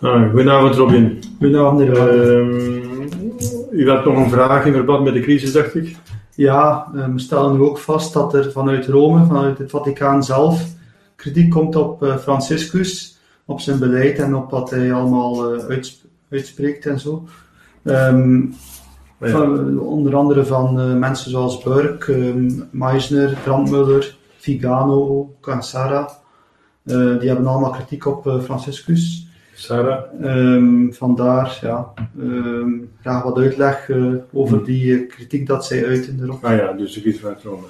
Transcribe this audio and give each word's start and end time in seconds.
Ah, 0.00 0.30
goedenavond 0.30 0.74
Robin. 0.74 1.18
Goedenavond. 1.38 1.80
Ehm, 1.80 2.50
u 3.70 3.90
had 3.90 4.04
nog 4.04 4.16
een 4.16 4.30
vraag 4.30 4.66
in 4.66 4.72
verband 4.72 5.04
met 5.04 5.14
de 5.14 5.20
crisis, 5.20 5.52
dacht 5.52 5.74
ik. 5.74 5.96
Ja, 6.34 6.86
eh, 6.96 7.06
we 7.12 7.18
stellen 7.20 7.52
nu 7.52 7.60
ook 7.60 7.78
vast 7.78 8.12
dat 8.12 8.34
er 8.34 8.52
vanuit 8.52 8.86
Rome, 8.86 9.24
vanuit 9.26 9.58
het 9.58 9.70
Vaticaan 9.70 10.24
zelf, 10.24 10.62
kritiek 11.16 11.50
komt 11.50 11.76
op 11.76 12.02
eh, 12.02 12.16
Franciscus, 12.16 13.18
op 13.44 13.60
zijn 13.60 13.78
beleid 13.78 14.18
en 14.18 14.34
op 14.34 14.50
wat 14.50 14.70
hij 14.70 14.92
allemaal 14.92 15.54
eh, 15.54 15.64
uits- 15.68 16.04
uitspreekt 16.30 16.86
en 16.86 17.00
zo. 17.00 17.24
Ehm, 17.82 18.40
ja. 18.40 19.28
van- 19.30 19.78
onder 19.80 20.16
andere 20.16 20.44
van 20.44 20.80
eh, 20.80 20.92
mensen 20.94 21.30
zoals 21.30 21.62
Burke, 21.62 22.12
ehm, 22.14 22.50
Meisner, 22.70 23.36
Brandmuller, 23.44 24.16
Vigano, 24.44 25.34
Cansara. 25.40 26.08
Eh, 26.84 27.18
die 27.18 27.28
hebben 27.28 27.46
allemaal 27.46 27.70
kritiek 27.70 28.06
op 28.06 28.26
eh, 28.26 28.40
Franciscus. 28.40 29.24
Sarah? 29.54 30.02
Ehm, 30.20 30.90
vandaar 30.90 31.58
ja, 31.60 31.92
ehm, 32.20 32.70
graag 33.00 33.22
wat 33.22 33.38
uitleg 33.38 33.88
eh, 33.88 34.06
over 34.32 34.64
die 34.64 34.94
eh, 34.94 35.08
kritiek 35.08 35.46
dat 35.46 35.64
zij 35.64 35.86
uiten 35.86 36.18
erop. 36.22 36.44
Ah 36.44 36.56
ja, 36.56 36.72
dus 36.72 36.92
de 36.92 37.00
giet 37.00 37.20
vanuit 37.20 37.42
Rome. 37.42 37.66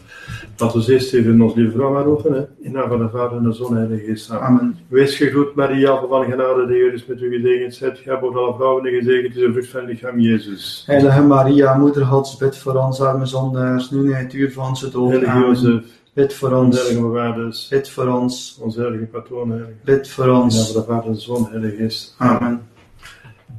Laten 0.56 0.80
we 0.80 0.92
eerst 0.92 1.14
even 1.14 1.40
ons 1.40 1.54
lieve 1.54 1.70
vrouw 1.70 1.96
aanroepen. 1.96 2.32
Hè. 2.32 2.42
In 2.60 2.72
naam 2.72 2.88
van 2.88 2.98
de 2.98 3.08
Vader 3.08 3.38
en 3.38 3.44
de 3.44 3.52
Zoon 3.52 3.76
en 3.76 3.88
de 3.88 3.98
Geest. 3.98 4.30
Amen. 4.30 4.46
Amen. 4.46 4.78
Wees 4.88 5.16
gegroet, 5.16 5.54
Maria, 5.54 6.06
van 6.08 6.24
genade, 6.24 6.66
de 6.66 6.72
Heer 6.72 6.92
is 6.92 7.06
met 7.06 7.20
u 7.20 7.30
gezegend. 7.30 7.74
Zijt 7.74 7.98
gij 7.98 8.18
boven 8.18 8.40
alle 8.40 8.54
vrouwen 8.54 8.84
en 8.84 8.98
gezegend 8.98 9.34
is 9.36 9.42
de 9.42 9.52
vrucht 9.52 9.68
van 9.68 9.80
het 9.80 9.88
lichaam, 9.88 10.20
Jezus. 10.20 10.84
Heilige 10.86 11.22
Maria, 11.22 11.74
Moeder 11.74 12.06
Gods, 12.06 12.36
bid 12.36 12.58
voor 12.58 12.74
ons 12.74 13.00
arme 13.00 13.26
zondaars, 13.26 13.90
nu 13.90 14.12
en 14.12 14.22
het 14.22 14.32
uur 14.32 14.52
van 14.52 14.68
onze 14.68 14.90
dood. 14.90 15.10
Heilige. 15.10 15.38
Jozef, 15.38 15.84
Bid 16.14 16.34
voor 16.34 16.52
ons, 16.52 16.76
heilige 16.76 17.00
bewaarders, 17.00 17.68
bid 17.68 17.90
voor 17.90 18.06
ons, 18.06 18.58
onze 18.60 18.80
heilige 18.80 19.04
patroon, 19.04 19.50
heilige. 19.50 19.72
bid 19.84 20.08
voor 20.08 20.28
ons. 20.28 20.72
van 20.72 20.80
de 20.80 20.86
Vader 20.86 21.12
de 21.12 21.18
Zoon 21.18 21.48
de 21.60 21.74
Geest. 21.78 22.14
Amen. 22.18 22.68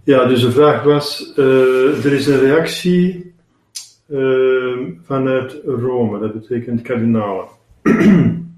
Ja, 0.03 0.25
dus 0.25 0.42
de 0.42 0.52
vraag 0.52 0.84
was, 0.84 1.34
eh, 1.36 2.06
er 2.06 2.14
is 2.14 2.28
een 2.28 2.39
reactie 2.39 3.34
eh, 4.08 4.78
vanuit 5.03 5.58
Rome, 5.66 6.20
dat 6.20 6.34
betekent 6.34 6.81
kardinalen. 6.81 7.45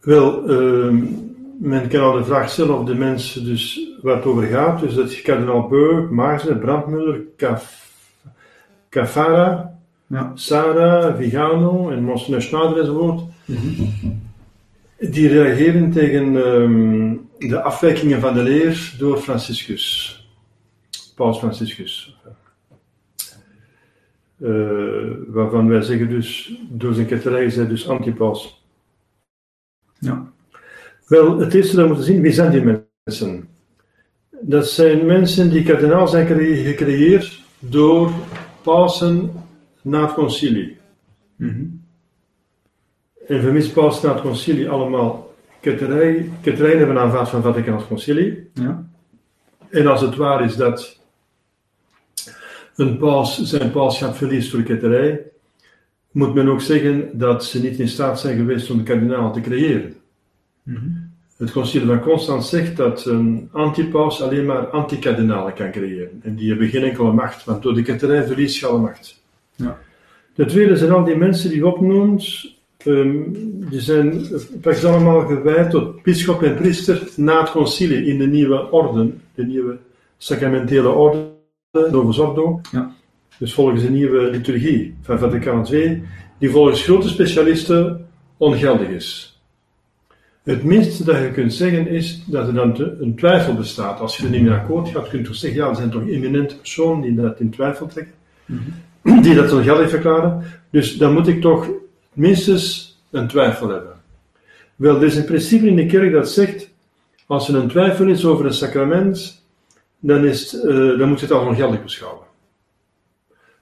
Wel, 0.00 0.48
eh, 0.48 0.94
men 1.58 1.88
kan 1.88 2.00
al 2.00 2.12
de 2.12 2.24
vraag 2.24 2.50
stellen 2.50 2.78
of 2.78 2.86
de 2.86 2.94
mensen 2.94 3.44
dus 3.44 3.90
waar 4.02 4.16
het 4.16 4.24
over 4.24 4.46
gaat, 4.46 4.80
dus 4.80 4.94
dat 4.94 5.10
is 5.10 5.22
kardinaal 5.22 5.68
Beuk, 5.68 6.10
Maarsen, 6.10 6.58
Brandmuller, 6.58 7.20
Caf, 7.36 7.90
Cafara, 8.88 9.73
Ja. 10.14 10.32
Sara, 10.34 11.16
Vigano 11.16 11.90
en 11.90 12.02
Monsignor 12.04 12.42
Schneider 12.42 12.78
enzovoort, 12.78 13.22
die 14.98 15.28
reageren 15.28 15.90
tegen 15.90 16.36
ehm, 16.36 17.16
de 17.50 17.62
afwijkingen 17.62 18.20
van 18.20 18.34
de 18.34 18.42
leer 18.42 18.94
door 18.98 19.16
Franciscus, 19.16 20.18
Paus 21.14 21.38
Franciscus. 21.38 22.16
Eh, 24.38 25.10
waarvan 25.26 25.68
wij 25.68 25.82
zeggen 25.82 26.08
dus, 26.08 26.58
door 26.68 26.94
zijn 26.94 27.06
ketterij 27.06 27.44
is 27.44 27.56
hij 27.56 27.66
dus 27.66 27.88
anti-paus. 27.88 28.64
Ja. 29.98 30.32
Wel, 31.06 31.38
het 31.38 31.54
eerste 31.54 31.76
dat 31.76 31.82
we 31.84 31.88
moeten 31.90 32.06
zien, 32.06 32.22
wie 32.22 32.32
zijn 32.32 32.50
die 32.50 32.80
mensen? 33.04 33.48
Dat 34.40 34.68
zijn 34.68 35.06
mensen 35.06 35.50
die 35.50 35.62
kardinaal 35.62 36.08
zijn 36.08 36.26
gecre- 36.26 36.56
gecreëerd 36.56 37.42
door 37.58 38.10
pausen 38.62 39.30
na 39.84 40.02
het 40.02 40.14
concilie. 40.14 40.76
Mhm. 41.36 41.64
En 43.26 43.40
vermits 43.40 43.68
paus 43.68 44.00
na 44.00 44.12
het 44.12 44.20
concilie 44.20 44.68
allemaal 44.68 45.34
ketterij, 45.60 46.30
hebben 46.42 46.98
aanvaard 46.98 47.28
van 47.28 47.42
het 47.42 47.54
Vaticaans 47.54 47.86
concilie. 47.86 48.50
Ja. 48.54 48.86
En 49.70 49.86
als 49.86 50.00
het 50.00 50.16
waar 50.16 50.44
is 50.44 50.56
dat 50.56 51.00
een 52.76 52.98
paus 52.98 53.42
zijn 53.42 53.70
pauschap 53.70 54.14
verliest 54.14 54.52
door 54.52 54.62
ketterij, 54.62 55.20
moet 56.10 56.34
men 56.34 56.48
ook 56.48 56.60
zeggen 56.60 57.18
dat 57.18 57.44
ze 57.44 57.60
niet 57.60 57.78
in 57.78 57.88
staat 57.88 58.20
zijn 58.20 58.36
geweest 58.36 58.70
om 58.70 58.76
de 58.76 58.82
kardinaal 58.82 59.32
te 59.32 59.40
creëren. 59.40 59.94
Mhm. 60.62 60.88
Het 61.36 61.52
concilie 61.52 61.86
van 61.86 62.00
Constans 62.00 62.48
zegt 62.48 62.76
dat 62.76 63.04
een 63.04 63.48
antipaus 63.52 64.22
alleen 64.22 64.46
maar 64.46 64.66
antikardinalen 64.66 65.54
kan 65.54 65.70
creëren. 65.70 66.20
En 66.22 66.34
die 66.34 66.48
hebben 66.48 66.68
geen 66.68 66.82
enkele 66.82 67.12
macht, 67.12 67.44
want 67.44 67.62
door 67.62 67.74
de 67.74 67.82
ketterij 67.82 68.26
verlies 68.26 68.60
je 68.60 68.66
alle 68.66 68.78
macht. 68.78 69.23
De 70.34 70.44
tweede 70.44 70.76
zijn 70.76 70.90
al 70.92 71.04
die 71.04 71.16
mensen 71.16 71.48
die 71.48 71.58
je 71.58 71.66
opnoemt, 71.66 72.52
ehm, 72.76 73.16
die 73.70 73.80
zijn 73.80 74.26
praktisch 74.60 74.84
allemaal 74.84 75.20
gewijd 75.26 75.70
tot 75.70 76.02
bischop 76.02 76.42
en 76.42 76.54
priester 76.54 77.08
na 77.16 77.40
het 77.40 77.50
concilie 77.50 78.06
in 78.06 78.18
de 78.18 78.26
nieuwe 78.26 78.70
orde, 78.70 79.10
de 79.34 79.44
nieuwe 79.46 79.78
sacramentele 80.18 80.88
orde, 80.88 81.32
Novo 81.90 82.12
Sordo. 82.12 82.60
Ja. 82.72 82.94
Dus 83.38 83.54
volgens 83.54 83.82
de 83.82 83.90
nieuwe 83.90 84.30
liturgie 84.30 84.94
van 85.02 85.18
Vaticaan 85.18 85.66
II, 85.72 86.02
die 86.38 86.50
volgens 86.50 86.82
grote 86.82 87.08
specialisten 87.08 88.06
ongeldig 88.36 88.88
is. 88.88 89.38
Het 90.42 90.64
minste 90.64 91.04
dat 91.04 91.16
je 91.16 91.30
kunt 91.30 91.52
zeggen 91.52 91.88
is 91.88 92.24
dat 92.26 92.46
er 92.46 92.54
dan 92.54 92.74
te- 92.74 92.96
een 93.00 93.14
twijfel 93.14 93.54
bestaat. 93.54 94.00
Als 94.00 94.16
je 94.16 94.24
er 94.24 94.30
niet 94.30 94.42
mee 94.42 94.52
akkoord 94.52 94.88
gaat, 94.88 95.08
kun 95.08 95.18
je 95.18 95.24
toch 95.24 95.34
zeggen, 95.34 95.60
ja, 95.60 95.68
er 95.68 95.76
zijn 95.76 95.90
toch 95.90 96.08
eminente 96.08 96.56
personen 96.56 97.00
die 97.02 97.14
dat 97.14 97.40
in 97.40 97.50
twijfel 97.50 97.86
trekken, 97.86 98.14
die 99.22 99.34
dat 99.34 99.52
ongeldig 99.52 99.90
verklaren. 99.90 100.42
Dus 100.70 100.96
dan 100.96 101.12
moet 101.12 101.28
ik 101.28 101.40
toch 101.40 101.68
minstens 102.12 102.96
een 103.10 103.28
twijfel 103.28 103.68
hebben. 103.68 103.92
Wel, 104.76 104.96
er 104.96 105.04
is 105.04 105.16
een 105.16 105.24
principe 105.24 105.66
in 105.66 105.76
de 105.76 105.86
kerk 105.86 106.12
dat 106.12 106.30
zegt, 106.30 106.68
als 107.26 107.48
er 107.48 107.54
een 107.54 107.68
twijfel 107.68 108.06
is 108.06 108.24
over 108.24 108.46
een 108.46 108.54
sacrament, 108.54 109.42
dan, 109.98 110.24
is 110.24 110.60
eh, 110.60 110.98
dan 110.98 111.08
moet 111.08 111.20
je 111.20 111.26
het 111.26 111.34
als 111.34 111.46
ongeldig 111.46 111.82
beschouwen. 111.82 112.22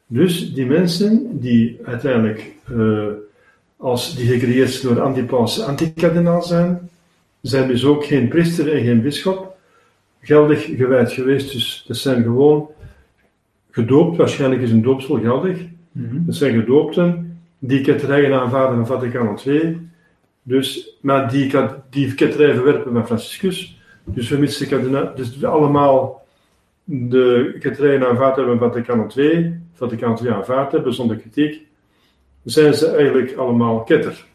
Dus 0.06 0.54
die 0.54 0.66
mensen 0.66 1.40
die 1.40 1.80
uiteindelijk 1.84 2.54
eh, 2.64 3.06
als 3.76 4.16
die 4.16 4.26
gecreëerd 4.26 4.82
door 4.82 5.00
antipaus 5.00 5.60
antikardinaal 5.60 6.42
zijn, 6.42 6.90
zijn 7.40 7.68
dus 7.68 7.84
ook 7.84 8.04
geen 8.04 8.28
priester 8.28 8.72
en 8.72 8.84
geen 8.84 9.02
bischop 9.02 9.56
geldig 10.20 10.64
gewijd 10.64 11.12
geweest. 11.12 11.52
Dus 11.52 11.84
dat 11.86 11.96
zijn 11.96 12.22
gewoon 12.22 12.68
gedoopt, 13.72 14.16
waarschijnlijk 14.16 14.62
is 14.62 14.70
een 14.70 14.82
doopsel 14.82 15.20
geldig. 15.20 15.58
Mhm. 15.92 16.24
Dat 16.26 16.34
zijn 16.34 16.54
gedoopten 16.54 17.36
die 17.58 17.80
ketterijen 17.80 18.40
aanvaarden 18.40 18.86
van 18.86 18.96
Vaticaan 18.98 19.38
II, 19.46 19.90
dus, 20.42 20.96
maar 21.00 21.30
die, 21.30 21.52
die 21.90 22.14
ketterij 22.14 22.54
verwerpen 22.54 22.92
van 22.92 23.06
Franciscus. 23.06 23.80
Dus 24.04 24.26
vermits 24.26 24.58
de 24.58 24.66
kardina- 24.66 25.12
dus 25.16 25.44
allemaal 25.44 26.26
de 26.84 27.56
ketterijen 27.58 28.08
aanvaard 28.08 28.36
hebben 28.36 28.58
van 28.58 28.72
Vaticaan 28.72 29.10
II, 29.16 29.60
Vaticaan 29.72 30.18
II 30.22 30.32
aanvaard 30.32 30.72
hebben 30.72 30.94
zonder 30.94 31.16
kritiek, 31.16 31.66
zijn 32.44 32.74
ze 32.74 32.86
eigenlijk 32.86 33.34
allemaal 33.36 33.82
ketter. 33.82 34.26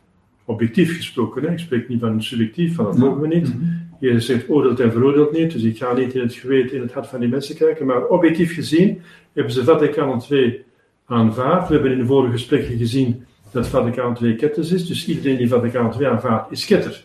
Objectief 0.46 0.96
gesproken, 0.96 1.44
hè? 1.44 1.52
ik 1.52 1.60
spreek 1.60 1.88
niet 1.88 2.00
van 2.00 2.24
subjectief, 2.24 2.76
van 2.76 2.86
dat 2.86 2.98
mogen 2.98 3.22
we 3.22 3.28
niet. 3.28 3.56
Mhm. 3.56 3.66
Jezus 4.00 4.26
zegt 4.26 4.50
oordeelt 4.50 4.80
en 4.80 4.92
veroordeelt 4.92 5.32
niet, 5.32 5.52
dus 5.52 5.64
ik 5.64 5.78
ga 5.78 5.94
niet 5.94 6.14
in 6.14 6.22
het 6.22 6.34
geweten, 6.34 6.76
in 6.76 6.82
het 6.82 6.94
hart 6.94 7.08
van 7.08 7.20
die 7.20 7.30
mensen 7.30 7.56
kijken, 7.56 7.86
maar 7.86 8.06
objectief 8.06 8.54
gezien 8.54 9.02
hebben 9.34 9.54
ze 9.54 9.64
Vaticaan 9.64 10.24
II 10.30 10.64
aanvaard. 11.06 11.68
We 11.68 11.74
hebben 11.74 11.92
in 11.92 11.98
de 11.98 12.06
vorige 12.06 12.32
gesprekken 12.32 12.78
gezien 12.78 13.26
dat 13.52 13.68
Vaticaan 13.68 14.18
II 14.22 14.36
ketters 14.36 14.72
is, 14.72 14.88
dus 14.88 15.08
iedereen 15.08 15.38
die 15.38 15.50
Vaticaan 15.50 15.94
II 16.00 16.06
aanvaardt 16.06 16.52
is 16.52 16.66
ketter. 16.66 17.04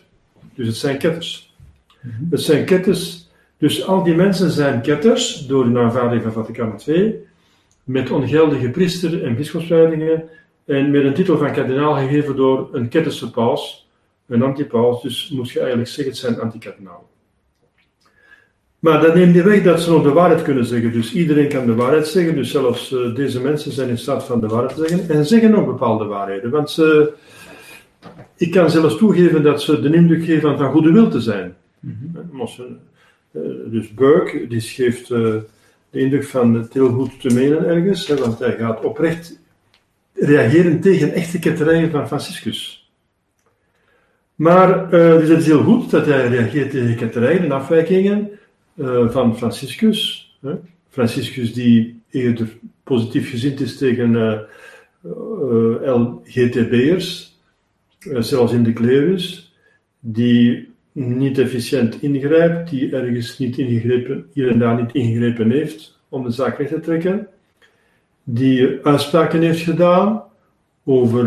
Dus 0.55 0.67
het 0.67 0.75
zijn 0.75 0.97
ketters. 0.97 1.55
Het 2.29 2.41
zijn 2.41 2.65
ketters, 2.65 3.29
dus 3.57 3.87
al 3.87 4.03
die 4.03 4.15
mensen 4.15 4.49
zijn 4.51 4.81
ketters 4.81 5.47
door 5.47 5.63
hun 5.63 5.77
aanvaarding 5.77 6.21
van 6.21 6.31
Vaticaan 6.31 6.79
II, 6.87 7.15
met 7.83 8.11
ongeldige 8.11 8.69
priester- 8.69 9.23
en 9.23 9.35
bischopswijdingen 9.35 10.23
en 10.65 10.91
met 10.91 11.03
een 11.03 11.13
titel 11.13 11.37
van 11.37 11.51
kardinaal 11.51 11.93
gegeven 11.93 12.35
door 12.35 12.69
een 12.71 12.87
ketterse 12.87 13.31
paus, 13.31 13.87
een 14.27 14.43
antipaus, 14.43 15.01
dus 15.01 15.29
moet 15.29 15.49
je 15.49 15.59
eigenlijk 15.59 15.89
zeggen 15.89 16.13
het 16.13 16.17
zijn 16.17 16.39
antikardinalen. 16.39 17.11
Maar 18.79 19.01
dat 19.01 19.15
neemt 19.15 19.33
niet 19.33 19.43
weg 19.43 19.63
dat 19.63 19.81
ze 19.81 19.91
nog 19.91 20.03
de 20.03 20.11
waarheid 20.11 20.41
kunnen 20.41 20.65
zeggen. 20.65 20.91
Dus 20.91 21.13
iedereen 21.13 21.49
kan 21.49 21.65
de 21.65 21.75
waarheid 21.75 22.07
zeggen. 22.07 22.35
Dus 22.35 22.51
zelfs 22.51 22.93
eh, 22.93 23.15
deze 23.15 23.41
mensen 23.41 23.71
zijn 23.71 23.89
in 23.89 23.97
staat 23.97 24.23
van 24.23 24.39
de 24.39 24.47
waarheid 24.47 24.75
te 24.75 24.87
zeggen. 24.87 25.09
En 25.09 25.25
zeggen 25.25 25.55
ook 25.55 25.65
bepaalde 25.65 26.05
waarheden. 26.05 26.51
Want 26.51 26.69
ze, 26.69 27.13
ik 28.37 28.51
kan 28.51 28.71
zelfs 28.71 28.97
toegeven 28.97 29.43
dat 29.43 29.61
ze 29.61 29.81
de 29.81 29.95
indruk 29.95 30.23
geven 30.23 30.41
van, 30.41 30.57
van 30.57 30.71
goede 30.71 30.91
wil 30.91 31.09
te 31.09 31.21
zijn. 31.21 31.55
Eh, 33.33 33.41
eh, 33.41 33.71
Dus 33.71 33.93
Burke, 33.93 34.47
die 34.47 34.61
geeft 34.61 35.11
eh, 35.11 35.35
de 35.89 35.99
indruk 35.99 36.23
van 36.23 36.53
het 36.53 36.73
heel 36.73 36.89
goed 36.89 37.21
te 37.21 37.33
menen 37.33 37.65
ergens. 37.65 38.07
Hè, 38.07 38.15
want 38.15 38.39
hij 38.39 38.55
gaat 38.55 38.83
oprecht 38.83 39.39
reageren 40.13 40.79
tegen 40.79 41.13
echte 41.13 41.39
ketterijen 41.39 41.91
van 41.91 42.07
Franciscus. 42.07 42.82
Maar 44.43 44.93
eh, 44.93 45.17
dus 45.17 45.29
het 45.29 45.39
is 45.39 45.45
heel 45.45 45.63
goed 45.63 45.89
dat 45.89 46.05
hij 46.05 46.27
reageert 46.27 46.71
tegen 46.71 46.95
ketterijen 46.95 47.43
en 47.43 47.51
afwijkingen 47.51 48.29
eh, 48.75 49.09
van 49.09 49.37
Franciscus. 49.37 50.31
Hè. 50.41 50.53
Franciscus 50.89 51.53
die 51.53 52.01
eerder 52.09 52.57
positief 52.83 53.29
gezind 53.29 53.59
is 53.59 53.77
tegen 53.77 54.15
eh, 54.15 55.95
LGTB'ers, 55.95 57.39
zelfs 58.19 58.53
in 58.53 58.63
de 58.63 58.73
Clerus, 58.73 59.55
die 59.99 60.69
niet 60.91 61.37
efficiënt 61.37 62.01
ingrijpt, 62.01 62.69
die 62.69 62.95
ergens 62.95 63.37
niet 63.39 63.57
ingegrepen, 63.57 64.25
hier 64.33 64.49
en 64.49 64.59
daar 64.59 64.81
niet 64.81 64.93
ingegrepen 64.93 65.51
heeft 65.51 65.99
om 66.09 66.23
de 66.23 66.31
zaak 66.31 66.57
weg 66.57 66.67
te 66.67 66.79
trekken, 66.79 67.27
die 68.23 68.79
uitspraken 68.83 69.41
heeft 69.41 69.61
gedaan 69.61 70.23
over 70.83 71.25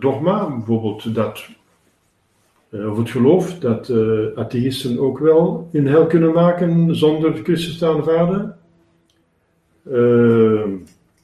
dogma, 0.00 0.48
bijvoorbeeld 0.48 1.14
dat, 1.14 1.48
uh, 2.74 2.90
over 2.90 3.02
het 3.02 3.10
geloof, 3.10 3.58
dat 3.58 3.88
uh, 3.88 4.26
atheïsten 4.34 4.98
ook 4.98 5.18
wel 5.18 5.68
in 5.72 5.86
hel 5.86 6.06
kunnen 6.06 6.32
maken 6.32 6.96
zonder 6.96 7.40
Christus 7.42 7.78
te 7.78 7.86
aanvaarden, 7.86 8.56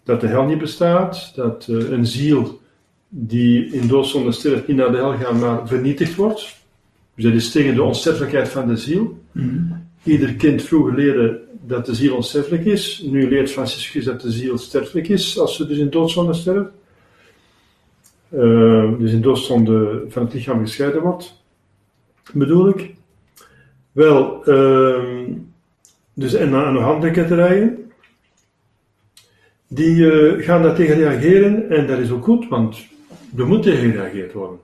dat 0.05 0.21
de 0.21 0.27
hel 0.27 0.45
niet 0.45 0.59
bestaat, 0.59 1.33
dat 1.35 1.67
een 1.67 2.07
ziel 2.07 2.61
die 3.09 3.73
in 3.73 3.89
doodzonde 3.89 4.33
sterft 4.33 4.67
niet 4.67 4.77
naar 4.77 4.91
de 4.91 4.97
hel 4.97 5.17
gaat, 5.17 5.41
maar 5.41 5.69
vernietigd 5.69 6.15
wordt. 6.15 6.59
Dus 7.15 7.25
dat 7.25 7.33
is 7.33 7.51
tegen 7.51 7.75
de 7.75 7.83
onsterfelijkheid 7.83 8.49
van 8.49 8.69
de 8.69 8.77
ziel. 8.77 9.19
Mm-hmm. 9.33 9.89
Ieder 10.05 10.35
kind 10.35 10.63
vroeger 10.63 10.95
leerde 10.95 11.41
dat 11.67 11.87
de 11.87 11.95
ziel 11.95 12.17
onsterfelijk 12.17 12.65
is. 12.65 13.03
Nu 13.07 13.29
leert 13.29 13.51
Franciscus 13.51 14.05
dat 14.05 14.21
de 14.21 14.31
ziel 14.31 14.59
sterfelijk 14.59 15.09
is, 15.09 15.39
als 15.39 15.57
ze 15.57 15.67
dus 15.67 15.79
in 15.79 15.91
doodzonde 15.91 16.35
sterft. 16.35 16.71
Uh, 18.35 18.99
dus 18.99 19.13
in 19.13 19.21
doodzonde 19.21 20.05
van 20.09 20.25
het 20.25 20.35
lichaam 20.35 20.61
gescheiden 20.61 21.03
wordt, 21.03 21.40
bedoel 22.33 22.69
ik. 22.69 22.95
Wel, 23.93 24.43
uh, 24.49 25.29
dus 26.15 26.35
en 26.35 26.55
aan 26.55 26.73
de 26.75 26.81
handeketterijen, 26.81 27.91
die 29.69 29.97
uh, 29.97 30.45
gaan 30.45 30.63
daar 30.63 30.75
tegen 30.75 30.95
reageren 30.95 31.71
en 31.71 31.87
dat 31.87 31.99
is 31.99 32.11
ook 32.11 32.25
goed, 32.25 32.49
want 32.49 32.79
er 33.37 33.47
moet 33.47 33.63
tegen 33.63 33.91
gereageerd 33.91 34.33
worden. 34.33 34.59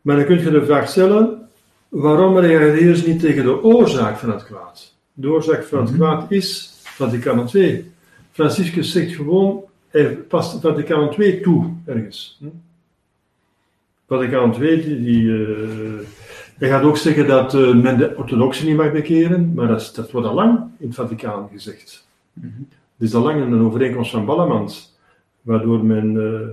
Maar 0.00 0.16
dan 0.16 0.24
kun 0.24 0.38
je 0.38 0.50
de 0.50 0.64
vraag 0.64 0.88
stellen, 0.88 1.48
waarom 1.88 2.38
reageren 2.38 2.96
ze 2.96 3.08
niet 3.08 3.20
tegen 3.20 3.44
de 3.44 3.62
oorzaak 3.62 4.16
van 4.18 4.30
het 4.30 4.44
kwaad? 4.44 4.94
De 5.12 5.28
oorzaak 5.28 5.64
van 5.64 5.78
het 5.80 5.88
Mhm. 5.90 5.98
kwaad 5.98 6.30
is 6.30 6.72
Vaticaan 6.82 7.48
II. 7.54 7.92
Franciscus 8.32 8.92
zegt 8.92 9.14
gewoon, 9.14 9.64
hij 9.88 10.06
past 10.14 10.60
Vaticaan 10.60 11.14
II 11.18 11.40
toe 11.40 11.72
ergens. 11.84 12.36
Hm? 12.40 12.46
Vaticaan 14.06 14.54
II, 14.62 14.82
die, 14.82 15.02
die, 15.02 15.44
eh, 15.44 15.98
hij 16.58 16.68
gaat 16.68 16.82
ook 16.82 16.96
zeggen 16.96 17.26
dat 17.26 17.54
eh, 17.54 17.74
men 17.74 17.98
de 17.98 18.16
orthodoxen 18.16 18.66
niet 18.66 18.76
mag 18.76 18.92
bekeren, 18.92 19.52
maar 19.54 19.68
dat, 19.68 19.80
is- 19.80 19.92
dat 19.92 20.10
wordt 20.10 20.26
al 20.26 20.34
lang 20.34 20.58
in 20.78 20.86
het 20.86 20.94
Vaticaan 20.94 21.48
gezegd. 21.52 22.08
Mhm. 22.32 22.46
Het 22.98 23.08
is 23.08 23.14
al 23.14 23.22
lang 23.22 23.42
een 23.42 23.60
overeenkomst 23.60 24.10
van 24.10 24.24
Ballamans, 24.24 24.98
waardoor 25.42 25.84
men 25.84 26.16
eh, 26.32 26.48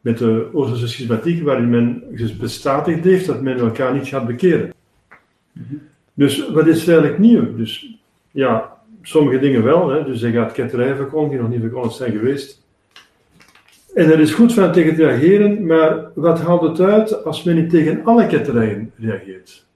met 0.00 0.18
de 0.18 0.48
Oosterse 0.52 0.88
schismatiek, 0.88 1.42
waarin 1.42 1.70
men 1.70 2.02
dus 2.16 2.36
bestatigd 2.36 3.04
heeft 3.04 3.26
dat 3.26 3.42
men 3.42 3.58
elkaar 3.58 3.94
niet 3.94 4.06
gaat 4.08 4.26
bekeren. 4.26 4.72
Dus 6.14 6.48
wat 6.50 6.66
is 6.66 6.88
eigenlijk 6.88 7.18
nieuw? 7.18 7.56
Dus 7.56 7.94
ja, 8.30 8.76
sommige 9.02 9.38
dingen 9.38 9.62
wel, 9.64 9.88
hè. 9.88 10.04
dus 10.04 10.20
hij 10.20 10.32
gaat 10.32 10.52
ketterijen 10.52 10.96
verkondigen 10.96 11.30
die 11.30 11.40
nog 11.40 11.50
niet 11.50 11.60
verkondigd 11.60 11.94
zijn 11.94 12.12
geweest. 12.12 12.59
En 13.94 14.10
er 14.10 14.20
is 14.20 14.32
goed 14.32 14.54
van 14.54 14.72
tegen 14.72 14.94
te 14.94 15.04
reageren, 15.06 15.66
maar 15.66 16.10
wat 16.14 16.40
haalt 16.40 16.62
het 16.62 16.80
uit 16.80 17.24
als 17.24 17.42
men 17.42 17.54
niet 17.54 17.70
tegen 17.70 18.04
alle 18.04 18.26
ketterijen 18.26 18.92
reageert? 18.96 19.66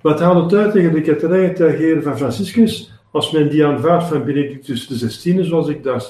Wat 0.00 0.20
haalt 0.20 0.50
het 0.50 0.60
uit 0.60 0.72
tegen 0.72 0.92
de 0.92 1.00
ketterijen 1.00 1.54
te 1.54 1.66
reageren 1.66 2.02
van 2.02 2.16
Franciscus, 2.16 2.92
als 3.10 3.30
men 3.30 3.48
die 3.50 3.66
aanvaardt 3.66 4.04
van 4.04 4.24
Benedictus 4.24 4.86
XVI, 4.86 5.44
zoals 5.44 5.68
ik 5.68 5.82
daar 5.82 6.04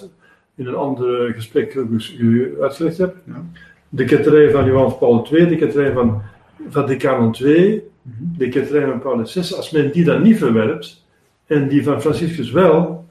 in 0.54 0.66
een 0.66 0.74
ander 0.74 1.32
gesprek 1.34 1.74
u 2.18 2.56
uitgelegd 2.60 2.98
heb? 2.98 3.16
Ja. 3.26 3.44
De 3.88 4.04
ketterij 4.04 4.50
van 4.50 4.66
Johannes 4.66 4.98
Paul 4.98 5.28
II, 5.32 5.46
de 5.48 5.56
ketterij 5.56 5.92
van 5.92 6.22
Vaticaan 6.68 7.34
II, 7.42 7.82
Mhm. 8.04 8.38
de 8.38 8.48
ketterij 8.48 8.86
van 8.86 9.00
Paulus 9.00 9.32
VI, 9.32 9.54
als 9.54 9.70
men 9.70 9.92
die 9.92 10.04
dan 10.04 10.22
niet 10.22 10.38
verwerpt, 10.38 11.04
en 11.46 11.68
die 11.68 11.84
van 11.84 12.00
Franciscus 12.00 12.50
wel, 12.50 13.04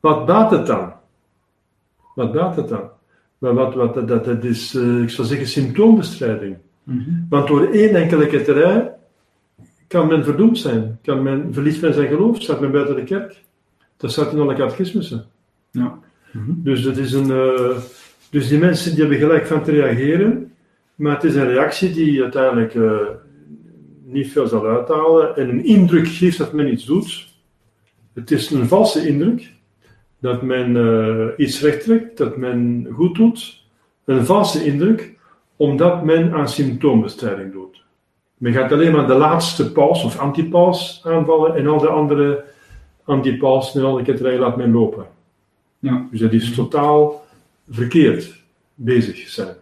wat 0.00 0.26
baat 0.26 0.50
het 0.50 0.66
dan? 0.66 0.92
Wat 2.14 2.32
baat 2.32 2.56
het 2.56 2.68
dan? 2.68 2.90
Maar 3.40 3.54
wat, 3.54 3.74
wat, 3.74 3.94
dat, 3.94 4.08
dat, 4.08 4.24
dat 4.24 4.44
is, 4.44 4.74
eh, 4.74 5.02
ik 5.02 5.10
zou 5.10 5.26
zeggen, 5.28 5.46
symptoombestrijding. 5.46 6.56
Mhm. 6.82 7.10
Want 7.28 7.48
door 7.48 7.70
één 7.70 7.94
enkele 7.94 8.26
ketterij 8.26 8.92
kan 9.86 10.08
men 10.08 10.24
verdoemd 10.24 10.58
zijn. 10.58 10.98
Kan 11.02 11.22
men, 11.22 11.54
verliest 11.54 11.82
men 11.82 11.94
zijn 11.94 12.08
geloof, 12.08 12.42
staat 12.42 12.60
men 12.60 12.70
buiten 12.70 12.96
de 12.96 13.04
kerk. 13.04 13.42
Dat 13.96 14.12
staat 14.12 14.32
in 14.32 14.38
alle 14.38 14.54
catechismussen. 14.54 15.24
Ja. 15.70 15.98
Mhm. 16.32 16.52
Dus, 16.56 16.82
dat 16.82 16.96
is 16.96 17.12
een, 17.12 17.30
eh, 17.30 17.76
dus 18.30 18.48
die 18.48 18.58
mensen 18.58 18.90
die 18.90 19.00
hebben 19.00 19.18
gelijk 19.18 19.46
van 19.46 19.62
te 19.62 19.70
reageren, 19.70 20.52
maar 20.94 21.14
het 21.14 21.24
is 21.24 21.34
een 21.34 21.48
reactie 21.48 21.92
die 21.92 22.22
uiteindelijk 22.22 22.74
eh, 22.74 23.00
niet 24.04 24.32
veel 24.32 24.46
zal 24.46 24.66
uithalen 24.66 25.36
en 25.36 25.48
een 25.48 25.64
indruk 25.64 26.08
geeft 26.08 26.38
dat 26.38 26.52
men 26.52 26.72
iets 26.72 26.84
doet. 26.84 27.28
Het 28.12 28.30
is 28.30 28.50
een 28.50 28.68
valse 28.68 29.08
indruk 29.08 29.52
dat 30.20 30.42
men 30.42 30.76
eh, 30.76 31.26
iets 31.36 31.60
rechttrekt, 31.60 32.18
dat 32.18 32.36
men 32.36 32.86
goed 32.92 33.14
doet. 33.14 33.62
Een 34.04 34.24
valse 34.24 34.64
indruk 34.64 35.18
omdat 35.56 36.04
men 36.04 36.32
aan 36.32 36.48
symptoombestrijding 36.48 37.52
doet. 37.52 37.82
Men 38.36 38.52
gaat 38.52 38.72
alleen 38.72 38.92
maar 38.92 39.06
de 39.06 39.14
laatste 39.14 39.72
paus 39.72 40.04
of 40.04 40.18
antipaus 40.18 41.02
aanvallen 41.04 41.54
en 41.54 41.66
al 41.66 41.78
de 41.78 41.88
andere 41.88 42.44
antipausen 43.04 43.80
en 43.80 43.86
al 43.86 43.96
de 43.96 44.02
ketterijen 44.02 44.40
laat 44.40 44.56
men 44.56 44.72
lopen. 44.72 45.06
Ja. 45.78 46.06
Dus 46.10 46.20
dat 46.20 46.32
is 46.32 46.54
totaal 46.54 47.26
verkeerd 47.70 48.42
bezig 48.74 49.28
zijn. 49.28 49.54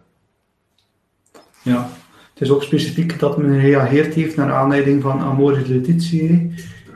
Ja. 1.62 1.88
Het 2.32 2.40
is 2.42 2.50
ook 2.50 2.62
specifiek 2.62 3.18
dat 3.18 3.38
men 3.38 3.60
gereageerd 3.60 4.14
heeft 4.14 4.36
naar 4.36 4.52
aanleiding 4.52 5.02
van 5.02 5.20
Amoris 5.20 5.68
Laetitia, 5.68 6.38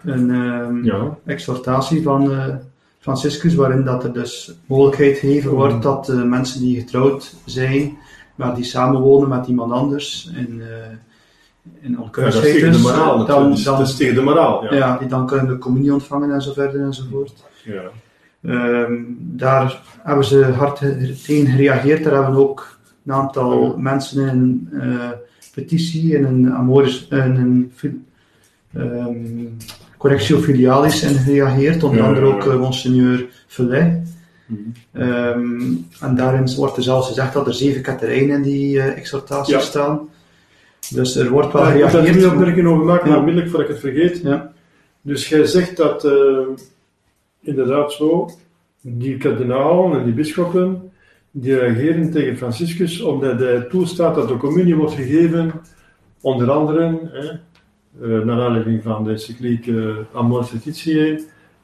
een 0.04 0.84
Ja. 0.84 1.18
exhortatie 1.24 2.02
van 2.02 2.32
eh, 2.32 2.54
Franciscus, 3.02 3.54
waarin 3.54 3.84
dat 3.84 4.04
er 4.04 4.12
dus 4.12 4.52
mogelijkheid 4.66 5.18
gegeven 5.18 5.50
wordt 5.50 5.82
dat 5.82 6.08
eh, 6.08 6.22
mensen 6.22 6.60
die 6.60 6.80
getrouwd 6.80 7.34
zijn, 7.44 7.96
maar 8.34 8.54
die 8.54 8.64
samenwonen 8.64 9.28
met 9.28 9.46
iemand 9.46 9.72
anders 9.72 10.30
in, 10.36 10.60
uh, 10.60 10.66
in 11.80 11.98
Ja, 12.14 13.24
dan. 13.24 13.50
Dus 13.50 13.64
dan, 13.64 13.78
dat 13.78 13.88
is 13.88 13.96
tegen 13.96 14.14
de 14.14 14.22
moraal. 14.22 14.64
Ja. 14.64 14.74
ja, 14.74 14.98
die 14.98 15.08
dan 15.08 15.26
kunnen 15.26 15.46
de 15.46 15.58
communie 15.58 15.92
ontvangen 15.92 16.32
en 16.32 16.42
zo 16.42 16.52
verder 16.52 16.80
enzovoort. 16.80 17.32
Ja. 17.64 17.82
Ehm, 18.42 18.92
daar 19.18 19.82
hebben 20.02 20.24
ze 20.24 20.44
hard 20.44 20.78
ge- 20.78 21.16
tegen 21.26 21.46
gereageerd. 21.46 22.04
Daar 22.04 22.14
hebben 22.14 22.34
ook 22.40 22.78
een 23.06 23.12
aantal 23.12 23.58
Oh. 23.58 23.76
mensen 23.76 24.28
in 24.28 24.68
een 24.72 24.80
eh, 24.80 25.10
petitie, 25.54 26.14
in 26.16 26.24
een 26.24 26.52
Amoris, 26.54 27.06
in 27.10 27.18
een 27.18 27.72
ehm, 28.72 29.44
Correctio 30.02 30.38
Filialis 30.38 31.02
in 31.02 31.14
gereageerd. 31.14 31.82
Onder 31.82 32.02
andere 32.02 32.26
ook 32.26 32.46
eh, 32.46 32.58
Monseigneur 32.58 33.26
Velay. 33.46 34.02
Mhm. 34.46 34.60
Ehm, 34.92 35.60
en 36.00 36.14
daarin 36.16 36.54
wordt 36.56 36.76
er 36.76 36.82
zelfs 36.82 37.08
gezegd 37.08 37.32
dat 37.32 37.46
er 37.46 37.54
zeven 37.54 37.82
katerijnen 37.82 38.36
in 38.36 38.42
die 38.42 38.80
eh, 38.80 38.96
exhortatie 38.96 39.54
Ja. 39.54 39.60
staan. 39.60 40.08
Dus 40.90 41.16
er 41.16 41.30
wordt 41.30 41.52
wel 41.52 41.62
Ja, 41.62 41.68
ik 41.68 41.72
moet 41.74 41.82
daar 41.82 41.90
gereageerd. 41.90 42.18
twee 42.18 42.30
opmerkingen 42.30 42.70
over 42.70 42.84
maken, 42.84 43.10
Ja. 43.10 43.16
onmiddellijk 43.18 43.50
voordat 43.50 43.68
ik 43.68 43.74
het 43.74 43.92
vergeet. 43.92 44.20
Ja. 44.22 44.52
Dus 45.02 45.28
jij 45.28 45.44
zegt 45.44 45.76
dat 45.76 46.04
eh, 46.04 46.12
inderdaad 47.40 47.92
zo, 47.92 48.30
die 48.80 49.16
kardinalen 49.16 49.98
en 49.98 50.04
die 50.04 50.14
bisschoppen, 50.14 50.90
die 51.30 51.58
reageren 51.58 52.10
tegen 52.10 52.36
Franciscus 52.36 53.00
omdat 53.00 53.38
hij 53.38 53.60
toestaat 53.70 54.14
dat 54.14 54.28
de 54.28 54.36
communie 54.36 54.76
wordt 54.76 54.94
gegeven, 54.94 55.52
onder 56.20 56.50
andere, 56.50 56.98
hè, 57.12 57.28
naar 58.00 58.40
aanleiding 58.40 58.82
van 58.82 59.04
de 59.04 59.10
encycliek 59.10 59.66
uh, 59.66 59.96
Amoris 60.12 60.50
Laetitia, 60.52 61.18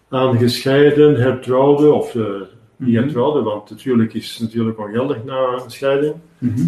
aan 0.09 0.39
gescheiden, 0.39 1.15
hertrouwden, 1.21 1.95
of 1.95 2.15
eh, 2.15 2.25
niet 2.77 2.95
Mhm. 2.95 3.03
hertrouwden, 3.03 3.45
want 3.45 3.71
natuurlijk 3.71 4.15
is 4.15 4.39
natuurlijk 4.39 4.79
ongeldig 4.79 5.25
na 5.25 5.61
een 5.65 5.71
scheiding. 5.71 6.15
Mhm. 6.39 6.63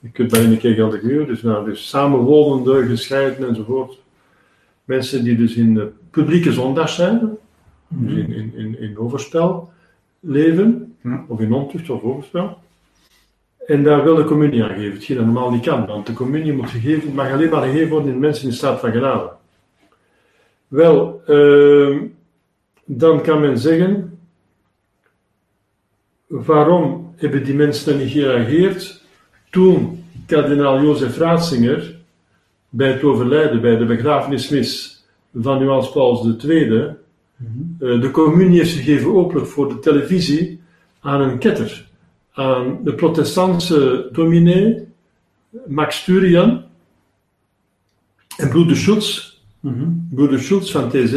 Je 0.00 0.08
kunt 0.12 0.30
bij 0.30 0.44
een 0.44 0.58
keer 0.58 0.74
geldig 0.74 1.00
huren, 1.00 1.26
dus, 1.26 1.42
nou, 1.42 1.64
dus 1.64 1.88
samenwonende, 1.88 2.86
gescheiden 2.86 3.48
enzovoort. 3.48 3.98
Mensen 4.84 5.24
die 5.24 5.36
dus 5.36 5.54
in 5.54 5.74
de 5.74 5.88
publieke 6.10 6.52
zondag 6.52 6.88
zijn, 6.88 7.36
dus 7.88 8.12
in, 8.12 8.32
in, 8.32 8.52
in, 8.56 8.80
in 8.80 8.98
overspel 8.98 9.72
leven, 10.20 10.96
of 11.28 11.40
in 11.40 11.52
ontucht 11.52 11.90
of 11.90 12.02
overspel. 12.02 12.58
En 13.66 13.82
daar 13.82 14.02
wil 14.04 14.14
de 14.14 14.24
communie 14.24 14.62
aan 14.64 14.74
geven, 14.74 14.92
hetgeen 14.92 15.16
dat 15.16 15.24
normaal 15.24 15.50
niet 15.50 15.64
kan, 15.64 15.86
want 15.86 16.06
de 16.06 16.12
communie 16.12 16.52
moet 16.52 16.70
gegeven, 16.70 17.14
mag 17.14 17.32
alleen 17.32 17.50
maar 17.50 17.62
gegeven 17.62 17.88
worden 17.88 18.12
in 18.12 18.18
mensen 18.18 18.46
in 18.48 18.52
staat 18.54 18.80
van 18.80 18.92
genade. 18.92 19.30
Wel, 20.68 21.22
ehm, 21.26 21.98
dan 22.84 23.22
kan 23.22 23.40
men 23.40 23.58
zeggen, 23.58 24.18
waarom 26.26 27.12
hebben 27.16 27.44
die 27.44 27.54
mensen 27.54 27.90
dan 27.92 28.02
niet 28.02 28.12
gereageerd 28.12 29.02
toen 29.50 30.04
kardinaal 30.26 30.82
Jozef 30.82 31.18
Ratzinger 31.18 31.96
bij 32.68 32.92
het 32.92 33.02
overlijden, 33.02 33.60
bij 33.60 33.76
de 33.76 33.84
begrafenismis 33.84 35.02
van 35.34 35.58
Johannes 35.58 35.90
Paulus 35.90 36.44
II, 36.44 36.94
Mhm. 37.36 37.84
eh, 37.84 38.00
de 38.00 38.10
communie 38.10 38.58
heeft 38.58 38.72
gegeven 38.72 39.14
openlijk 39.14 39.46
voor 39.46 39.68
de 39.68 39.78
televisie 39.78 40.60
aan 41.00 41.20
een 41.20 41.38
ketter, 41.38 41.86
aan 42.34 42.78
de 42.84 42.94
protestantse 42.94 44.08
dominee 44.12 44.86
Max 45.66 46.04
Turian 46.04 46.62
en 48.36 48.48
broeder 48.48 48.76
Schultz, 48.76 49.32
Mhm. 49.60 49.84
broeder 50.10 50.38
Schultz 50.40 50.70
van 50.72 50.88
TZ, 50.88 51.12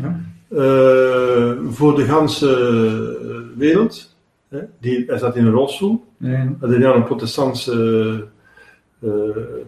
Ja. 0.00 0.20
eh, 0.48 1.52
voor 1.70 1.96
de 1.96 2.04
ganse 2.04 2.50
eh, 2.50 3.58
wereld. 3.58 4.16
Hè. 4.48 4.58
Die, 4.80 5.04
hij 5.06 5.18
zat 5.18 5.36
in 5.36 5.46
een 5.46 5.52
rolstoel. 5.52 6.04
Ja. 6.16 6.54
Had 6.60 6.70
een 6.70 7.04
protestantse 7.04 8.26
eh, 9.02 9.10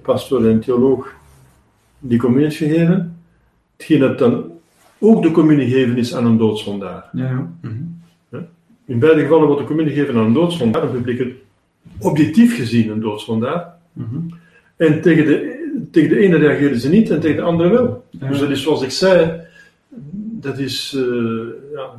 pastoor 0.02 0.44
en 0.44 0.60
theoloog 0.60 1.12
die 1.98 2.18
communie 2.18 2.50
gegeven. 2.50 3.16
Hetgeen 3.76 4.00
dat 4.00 4.18
dan 4.18 4.44
ook 4.98 5.22
de 5.22 5.30
communie 5.30 5.68
gegeven 5.68 5.96
is 5.96 6.14
aan 6.14 6.26
een 6.26 6.38
doodzondaar. 6.38 7.08
Ja, 7.12 7.24
ja. 7.24 7.50
Mhm. 7.62 7.74
In 8.90 8.98
beide 8.98 9.20
gevallen 9.20 9.46
wordt 9.46 9.60
de 9.60 9.66
communie 9.66 9.92
gegeven 9.92 10.16
aan 10.16 10.26
een 10.26 10.32
doodzondaar, 10.32 10.82
een 10.82 10.90
publieke, 10.90 11.32
objectief 11.98 12.56
gezien 12.56 12.90
een 12.90 13.00
doodzondaar. 13.00 13.74
Mhm. 13.92 14.16
En 14.76 15.00
tegen 15.00 15.24
de, 15.26 15.58
tegen 15.90 16.08
de 16.08 16.18
ene 16.18 16.36
reageerden 16.36 16.80
ze 16.80 16.88
niet 16.88 17.10
en 17.10 17.20
tegen 17.20 17.36
de 17.36 17.42
andere 17.42 17.68
wel. 17.68 18.04
Ja. 18.10 18.28
Dus 18.28 18.38
dat 18.38 18.50
is 18.50 18.62
zoals 18.62 18.82
ik 18.82 18.90
zei, 18.90 19.40
dat 20.40 20.58
is 20.58 20.94
eh, 20.96 21.72
ja, 21.74 21.90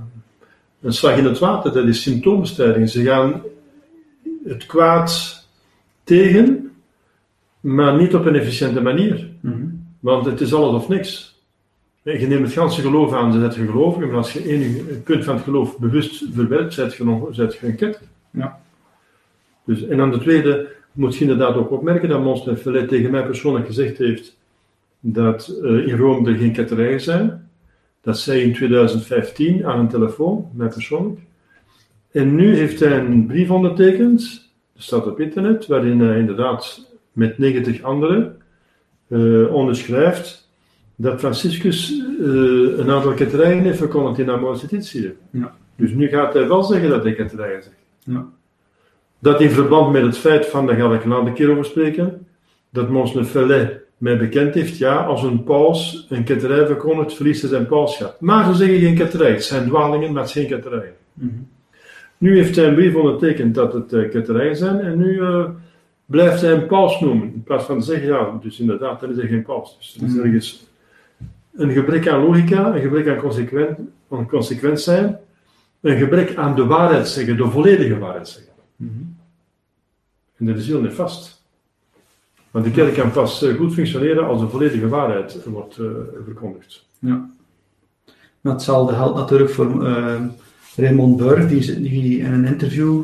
een 0.81 0.93
slag 0.93 1.17
in 1.17 1.25
het 1.25 1.39
water, 1.39 1.74
dat 1.74 1.88
is 1.88 2.01
symptoombestrijding. 2.01 2.89
Ze 2.89 3.03
gaan 3.03 3.41
het 4.45 4.65
kwaad 4.65 5.45
tegen, 6.03 6.71
maar 7.60 7.98
niet 7.98 8.15
op 8.15 8.25
een 8.25 8.36
efficiënte 8.36 8.81
manier. 8.81 9.29
Mhm. 9.39 9.65
Want 10.00 10.25
het 10.25 10.41
is 10.41 10.53
alles 10.53 10.74
of 10.74 10.88
niks. 10.88 11.30
Je 12.03 12.27
neemt 12.27 12.46
het 12.46 12.53
ganse 12.53 12.81
geloof 12.81 13.13
aan, 13.13 13.31
dan 13.31 13.41
zet 13.41 13.55
je 13.55 13.65
gelovig, 13.65 14.05
maar 14.08 14.15
als 14.15 14.34
je 14.34 14.43
één 14.43 15.03
punt 15.03 15.24
van 15.24 15.36
het 15.36 15.43
geloof 15.43 15.77
bewust 15.77 16.25
verwerpt, 16.34 16.74
zet 16.74 16.93
je, 16.93 17.03
nog, 17.03 17.27
zet 17.31 17.53
je 17.53 17.67
een 17.67 17.75
ketter. 17.75 18.01
Ja. 18.31 18.62
Dus, 19.65 19.88
en 19.88 19.98
dan 19.98 20.12
de 20.12 20.20
tweede, 20.20 20.67
moet 20.91 21.15
je 21.15 21.22
inderdaad 21.22 21.55
ook 21.55 21.72
opmerken 21.72 22.10
dat 22.10 22.24
Monstre 22.24 22.58
Fellet 22.58 22.88
tegen 22.88 23.12
mij 23.12 23.25
persoonlijk 23.25 23.65
gezegd 23.65 23.98
heeft 23.98 24.38
dat 25.00 25.48
eh, 25.63 25.88
in 25.88 25.98
Rome 25.98 26.29
er 26.29 26.38
geen 26.38 26.53
ketterijen 26.53 27.01
zijn. 27.01 27.50
Dat 28.01 28.20
zei 28.20 28.41
in 28.41 28.53
2015 28.53 29.65
aan 29.65 29.79
een 29.79 29.88
telefoon, 29.88 30.50
mij 30.53 30.67
persoonlijk. 30.67 31.20
En 32.12 32.36
nu 32.36 32.55
heeft 32.55 32.79
hij 32.79 33.00
een 33.00 33.25
brief 33.25 33.50
ondertekend, 33.50 34.50
dat 34.74 34.84
staat 34.84 35.08
op 35.08 35.20
internet, 35.20 35.67
waarin 35.67 36.00
hij 36.00 36.20
inderdaad 36.20 36.88
met 37.12 37.38
90 37.38 37.81
anderen 37.81 38.41
eh, 39.08 39.53
onderschrijft 39.53 40.50
dat 41.01 41.20
Franciscus 41.20 41.91
eh, 42.20 42.25
een 42.77 42.89
aantal 42.89 43.13
ketterijen 43.13 43.63
heeft 43.63 43.77
verkondigd 43.77 44.20
in 44.20 44.29
Amoris 44.29 44.62
Laetitia. 44.62 45.10
Ja. 45.29 45.55
Dus 45.75 45.91
nu 45.91 46.08
gaat 46.08 46.34
hij 46.34 46.48
wel 46.48 46.63
zeggen 46.63 46.89
dat 46.89 47.03
hij 47.03 47.13
ketterijen 47.13 47.63
zegt. 47.63 47.75
Ja. 48.03 48.25
Dat 49.20 49.41
in 49.41 49.50
verband 49.50 49.91
met 49.91 50.01
het 50.01 50.17
feit 50.17 50.46
van, 50.46 50.65
daar 50.65 50.75
ga 50.75 50.93
ik 50.93 51.03
een 51.03 51.12
andere 51.12 51.36
keer 51.36 51.51
over 51.51 51.65
spreken, 51.65 52.27
dat 52.70 52.89
Monseigneur 52.89 53.25
Fellet 53.25 53.79
mij 53.98 54.17
bekend 54.17 54.53
heeft, 54.53 54.77
ja, 54.77 54.96
als 54.96 55.24
een 55.24 55.43
paus 55.43 56.05
een 56.10 56.24
ketterij 56.24 56.65
verkondigt, 56.65 57.13
verliest 57.13 57.41
hij 57.41 57.50
zijn 57.50 57.65
pauschap. 57.65 58.15
Maar 58.20 58.46
ze 58.46 58.53
zeggen 58.53 58.79
geen 58.79 58.96
ketterij, 58.96 59.31
het 59.31 59.43
zijn 59.43 59.67
dwalingen, 59.67 60.12
maar 60.12 60.22
het 60.22 60.36
is 60.36 60.41
geen 60.41 60.48
ketterijen. 60.48 60.93
Mhm. 61.13 61.29
Nu 62.17 62.36
heeft 62.36 62.55
hij 62.55 62.67
een 62.67 62.75
brief 62.75 62.96
ondertekend 62.96 63.55
dat 63.55 63.74
het 63.74 63.93
uh, 63.93 64.10
ketterijen 64.10 64.55
zijn 64.58 64.79
en 64.79 64.98
nu 64.98 65.13
uh, 65.13 65.46
blijft 66.05 66.41
hij 66.41 66.51
een 66.51 66.65
paus 66.65 67.00
noemen. 67.00 67.34
In 67.34 67.43
plaats 67.43 67.65
van 67.65 67.79
te 67.79 67.86
zeggen, 67.86 68.08
ja, 68.08 68.39
dus 68.41 68.60
inderdaad, 68.60 69.00
dan 69.00 69.10
is 69.10 69.17
hij 69.17 69.27
geen 69.27 69.43
paus. 69.43 69.77
Dus 69.79 69.96
er 69.98 70.08
is 70.08 70.13
Mhm. 70.13 70.25
ergens 70.25 70.70
een 71.53 71.72
gebrek 71.72 72.08
aan 72.08 72.24
logica, 72.24 72.75
een 72.75 72.81
gebrek 72.81 73.08
aan 73.08 73.17
consequent, 73.17 73.79
aan 74.10 74.27
consequent 74.27 74.81
zijn, 74.81 75.17
een 75.81 75.98
gebrek 75.98 76.36
aan 76.36 76.55
de 76.55 76.65
waarheid 76.65 77.08
zeggen, 77.08 77.38
de 77.38 77.50
volledige 77.50 77.98
waarheid 77.98 78.27
zeggen. 78.27 78.53
Mhm. 78.75 78.91
En 80.38 80.46
dat 80.46 80.58
is 80.58 80.67
heel 80.67 80.81
nefast. 80.81 81.43
Want 82.51 82.65
de 82.65 82.72
kerk 82.72 82.93
kan 82.93 83.12
pas 83.12 83.43
eh, 83.43 83.55
goed 83.55 83.74
functioneren 83.74 84.27
als 84.27 84.39
de 84.39 84.48
volledige 84.48 84.88
waarheid 84.88 85.46
wordt 85.46 85.77
uh, 85.77 85.88
verkondigd. 86.25 86.88
Ja. 87.00 87.29
Maar 88.41 88.53
hetzelfde 88.53 88.96
geldt 88.96 89.15
natuurlijk 89.15 89.50
voor 89.50 89.88
uh, 89.88 90.22
Raymond 90.75 91.17
Burr, 91.17 91.48
die, 91.48 91.81
die 91.81 92.20
in 92.20 92.34
een 92.34 92.46
interview 92.46 93.03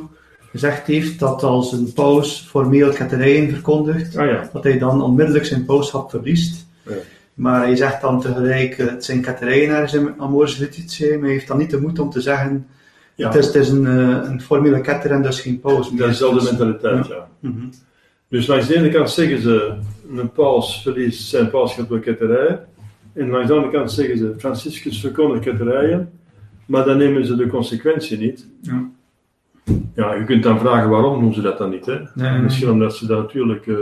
gezegd 0.52 0.88
heeft 0.88 1.20
dat 1.20 1.44
als 1.44 1.72
een 1.72 1.94
paus 1.94 2.46
formeel 2.50 2.90
ketterijen 2.90 3.50
verkondigt, 3.50 4.18
Ah, 4.18 4.26
ja. 4.26 4.50
dat 4.54 4.64
hij 4.64 4.78
dan 4.78 5.02
onmiddellijk 5.02 5.46
zijn 5.46 5.66
pauschap 5.66 6.10
verliest. 6.10 6.66
Ja. 6.86 6.94
Maar 7.38 7.62
hij 7.62 7.76
zegt 7.76 8.02
dan 8.02 8.22
tegelijk, 8.22 8.78
het 8.78 9.06
zijn 9.06 9.26
ergens 9.26 9.94
in 9.94 10.14
Amoris 10.18 10.58
Laetitia, 10.58 11.14
maar 11.14 11.24
hij 11.24 11.32
heeft 11.32 11.48
dan 11.48 11.58
niet 11.58 11.70
de 11.70 11.82
moed 11.82 12.00
om 12.00 12.10
te 12.10 12.22
zeggen, 12.22 12.68
Ja. 13.16 13.28
het 13.28 13.36
is, 13.38 13.46
het 13.46 13.56
is 13.56 13.70
een, 13.70 13.84
uh, 13.86 14.20
een 14.24 14.42
formele 14.42 14.82
ketter 14.82 15.12
en 15.12 15.22
dus 15.22 15.42
geen 15.42 15.60
paus 15.60 15.92
meer. 15.92 16.08
Dezelfde 16.08 16.40
Dus- 16.40 16.50
mentaliteit, 16.50 17.08
ja. 17.08 17.16
ja. 17.16 17.28
Mhm. 17.40 17.66
Dus 18.30 18.48
langs 18.48 18.68
de 18.68 18.76
ene 18.76 18.90
kant 18.90 19.10
zeggen 19.10 19.42
ze, 19.42 19.74
een 20.16 20.32
paus 20.32 20.82
verliest 20.82 21.28
zijn 21.30 21.50
pauschap 21.50 21.90
door 21.90 22.00
ketterijen. 22.00 22.66
En 23.14 23.30
langs 23.30 23.48
de 23.48 23.54
andere 23.54 23.72
kant 23.74 23.92
zeggen 23.92 24.18
ze, 24.18 24.34
Franciscus 24.38 25.00
verkondigt 25.00 25.44
ketterijen. 25.44 26.10
Maar 26.66 26.86
dan 26.86 26.98
nemen 26.98 27.26
ze 27.26 27.36
de 27.36 27.48
consequentie 27.48 28.18
niet. 28.18 28.48
Ja. 28.62 28.90
Ja, 29.96 30.14
je 30.14 30.24
kunt 30.24 30.44
dan 30.44 30.60
vragen 30.60 30.90
waarom 30.90 31.20
doen 31.20 31.34
ze 31.34 31.42
dat 31.42 31.58
dan 31.58 31.70
niet. 31.70 31.86
Hè? 31.86 31.98
Nee. 32.16 32.40
Misschien 32.42 32.70
omdat 32.70 32.96
ze 32.96 33.06
dan 33.08 33.18
natuurlijk 33.18 33.68
eh, 33.68 33.76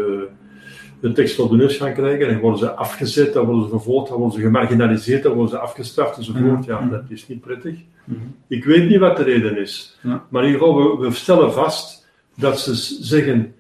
de 1.00 1.12
tekst 1.12 1.40
op 1.40 1.50
de 1.50 1.56
neus 1.56 1.78
gaan 1.78 1.94
krijgen. 1.94 2.28
Dan 2.28 2.40
worden 2.40 2.60
ze 2.60 2.72
afgezet, 2.72 3.34
dan 3.34 3.46
worden 3.46 3.64
ze 3.64 3.70
vervolgd, 3.70 4.10
dan 4.10 4.18
worden 4.18 4.36
ze 4.40 4.46
gemarginaliseerd, 4.46 5.24
dan 5.24 5.32
worden 5.34 5.52
ze 5.52 5.58
afgestraft 5.60 6.18
enzovoort. 6.18 6.66
Ja, 6.66 6.80
Ja. 6.82 6.88
dat 6.90 7.04
is 7.10 7.28
niet 7.28 7.42
prettig. 7.42 7.76
Mhm. 8.04 8.20
Ik 8.48 8.66
weet 8.66 8.90
niet 8.90 9.00
wat 9.00 9.18
de 9.18 9.24
reden 9.24 9.58
is. 9.58 9.98
Ja. 10.04 10.24
Maar 10.30 10.44
in 10.44 10.52
ieder 10.52 10.68
geval, 10.68 10.98
we, 11.00 11.08
we 11.08 11.14
stellen 11.14 11.54
vast 11.54 12.08
dat 12.36 12.60
ze 12.60 12.76
zeggen, 13.04 13.54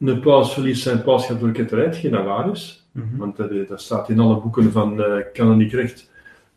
een 0.00 0.20
paus 0.20 0.52
verliest 0.52 0.82
zijn 0.82 1.02
pauschap 1.02 1.40
door 1.40 1.50
ketterij, 1.52 1.84
hetgeen 1.84 2.10
dat 2.10 2.24
waar 2.24 2.50
is. 2.50 2.86
Mhm. 2.92 3.16
Want 3.16 3.36
dat, 3.36 3.50
eh, 3.50 3.68
dat 3.68 3.80
staat 3.80 4.08
in 4.08 4.18
alle 4.18 4.40
boeken 4.40 4.72
van 4.72 5.02
eh 5.02 5.12
kanoniek 5.32 5.72
recht, 5.72 6.10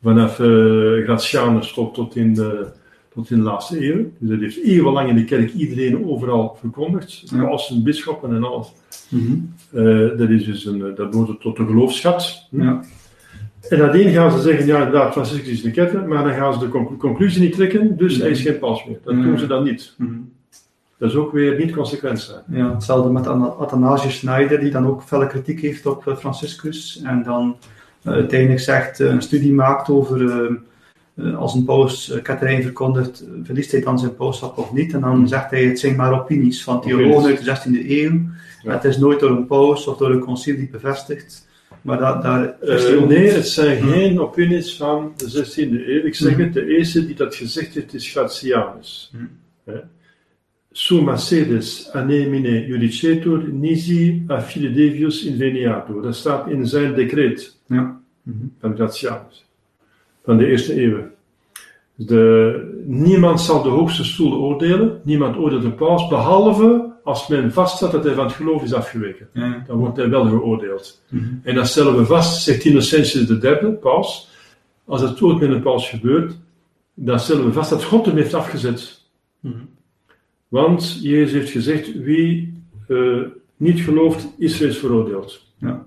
vanaf 0.04 0.40
eh 0.40 0.48
Gratianus 1.04 1.74
tot, 1.74 1.94
tot, 1.94 2.16
in 2.16 2.34
de, 2.34 2.68
tot 3.14 3.30
in 3.30 3.38
de 3.38 3.44
laatste 3.44 3.86
eeuw. 3.94 4.12
Dus 4.20 4.30
dat 4.30 4.40
heeft 4.40 4.64
eeuwenlang 4.64 5.10
in 5.10 5.16
de 5.16 5.24
kerk 5.26 5.54
iedereen 5.54 6.06
overal 6.08 6.58
verkondigd, 6.60 7.22
Ja. 7.30 7.42
pausen, 7.44 7.84
bisschoppen 7.84 8.36
en 8.36 8.44
alles. 8.44 8.72
Mhm. 9.10 9.34
Eh, 9.72 10.18
dat, 10.18 10.30
is 10.30 10.46
dus 10.46 10.66
een, 10.66 10.86
eh, 10.86 10.96
dat 10.96 11.12
behoort 11.12 11.42
tot 11.42 11.58
de 11.58 11.66
geloofschat. 11.66 12.48
Ja. 12.52 12.82
En 13.70 13.78
nadien 13.80 14.12
gaan 14.12 14.32
ze 14.32 14.42
zeggen, 14.42 14.66
ja 14.66 14.78
inderdaad, 14.78 15.12
Franciscus 15.12 15.52
is 15.52 15.64
een 15.64 15.72
ketter, 15.72 16.08
maar 16.08 16.24
dan 16.24 16.34
gaan 16.34 16.54
ze 16.54 16.60
de 16.60 16.70
conclu- 16.70 16.98
conclusie 16.98 17.42
niet 17.42 17.54
trekken, 17.54 17.98
dus 17.98 18.18
hij 18.18 18.30
is 18.30 18.42
geen 18.42 18.60
paus 18.60 18.86
meer. 18.86 19.00
Dat 19.04 19.16
doen 19.16 19.38
ze 19.40 19.48
dan 19.48 19.64
niet. 19.64 19.94
Mhm. 19.98 20.12
Dat 20.98 21.10
is 21.10 21.16
ook 21.16 21.32
weer 21.32 21.58
niet 21.58 21.72
consequent 21.72 22.20
zijn. 22.20 22.42
Ja, 22.52 22.74
hetzelfde 22.74 23.12
met 23.12 23.28
Ana- 23.28 23.46
Athanasius 23.46 24.18
Schneider, 24.18 24.60
die 24.60 24.72
dan 24.72 24.88
ook 24.88 25.04
felle 25.04 25.28
kritiek 25.28 25.62
heeft 25.62 25.86
op 25.86 26.08
eh, 26.08 26.16
Franciscus. 26.16 27.02
En 27.04 27.24
dan 27.24 27.56
eh, 28.02 28.14
uiteindelijk 28.14 28.60
zegt, 28.60 29.00
een 29.00 29.22
studie 29.22 29.54
maakt 29.54 29.90
over 29.90 30.50
als 31.36 31.54
een 31.54 31.66
paus 31.66 32.10
uh, 32.10 32.22
ketterijn 32.22 32.62
verkondigt, 32.64 33.22
eh, 33.22 33.28
verliest 33.44 33.72
hij 33.72 33.82
dan 33.82 34.00
zijn 34.00 34.16
pauschap 34.16 34.58
of 34.58 34.74
niet? 34.74 34.94
En 34.94 35.02
dan 35.02 35.28
zegt 35.28 35.52
hij, 35.52 35.64
het 35.64 35.80
zijn 35.80 35.96
maar 35.96 36.22
opinies 36.22 36.64
van 36.64 36.82
theologen 36.82 37.30
uit 37.30 37.38
de 37.38 37.44
16e 37.44 37.90
eeuw. 37.90 38.20
Ja. 38.64 38.72
Het 38.72 38.84
is 38.84 38.98
nooit 38.98 39.20
door 39.20 39.30
een 39.30 39.48
paus 39.48 39.88
of 39.88 39.98
door 39.98 40.12
een 40.12 40.20
concilie 40.20 40.70
bevestigd. 40.70 41.48
Maar 41.82 41.98
dat, 41.98 42.22
daar 42.22 42.60
Eh, 42.60 43.04
nee, 43.04 43.30
het 43.32 43.48
zijn 43.48 43.78
Hmm. 43.82 43.92
geen 43.92 44.20
opinies 44.20 44.76
van 44.76 45.14
de 45.18 45.30
16e 45.30 45.88
eeuw. 45.90 46.06
Ik 46.06 46.16
zeg 46.16 46.34
Hmm. 46.34 46.44
het, 46.44 46.54
de 46.54 46.66
eerste 46.78 47.06
die 47.06 47.16
dat 47.16 47.36
gezegd 47.36 47.74
heeft 47.74 47.94
is 47.94 48.12
Gratianus. 48.12 49.12
Hmm. 49.12 49.30
Summa 50.72 51.16
sedes 51.18 51.90
anemine 51.94 52.66
judicetur 52.68 53.50
nisi 53.54 54.26
a 54.30 54.42
fide 54.42 54.74
devius 54.74 55.24
inveniatur. 55.26 56.02
Dat 56.02 56.16
staat 56.16 56.48
in 56.50 56.68
zijn 56.68 56.94
decreet 56.94 57.58
Ja. 57.68 58.00
Van 58.60 58.76
Gratianus, 58.76 59.47
van 60.28 60.38
de 60.38 60.48
eerste 60.48 60.84
eeuw. 60.84 60.98
De, 61.96 62.82
niemand 62.86 63.42
zal 63.42 63.64
de 63.64 63.70
hoogste 63.70 64.04
stoel 64.04 64.34
oordelen, 64.34 65.02
niemand 65.04 65.38
oordeelt 65.38 65.62
de 65.62 65.72
paus, 65.72 66.08
behalve 66.08 66.94
als 67.04 67.28
men 67.28 67.54
vaststelt 67.54 67.92
dat 67.92 68.04
hij 68.04 68.14
van 68.14 68.26
het 68.26 68.34
geloof 68.34 68.64
is 68.64 68.74
afgeweken. 68.74 69.28
Ja. 69.34 69.64
Dan 69.68 69.78
wordt 69.78 69.98
hij 69.98 70.10
wel 70.10 70.26
geoordeeld. 70.26 71.02
Mhm. 71.10 71.24
En 71.44 71.56
dan 71.56 71.66
stellen 71.66 71.98
we 71.98 72.06
vast, 72.06 72.44
zegt 72.44 72.66
Innocentius 72.66 73.28
de 73.28 73.38
derde, 73.38 73.72
paus, 73.72 74.30
als 74.86 75.02
het 75.02 75.22
ooit 75.22 75.40
met 75.40 75.50
een 75.50 75.62
paus 75.62 75.90
gebeurt, 75.90 76.38
dan 76.94 77.20
stellen 77.20 77.46
we 77.46 77.54
vast 77.54 77.70
dat 77.70 77.84
God 77.84 78.06
hem 78.06 78.16
heeft 78.16 78.34
afgezet. 78.34 79.02
Mhm. 79.40 79.56
Want 80.48 81.00
Jezus 81.02 81.32
heeft 81.32 81.52
gezegd, 81.52 81.94
wie 81.94 82.54
eh, 82.88 83.22
niet 83.58 83.80
gelooft, 83.80 84.28
is 84.38 84.78
veroordeeld. 84.78 85.46
Ja. 85.58 85.87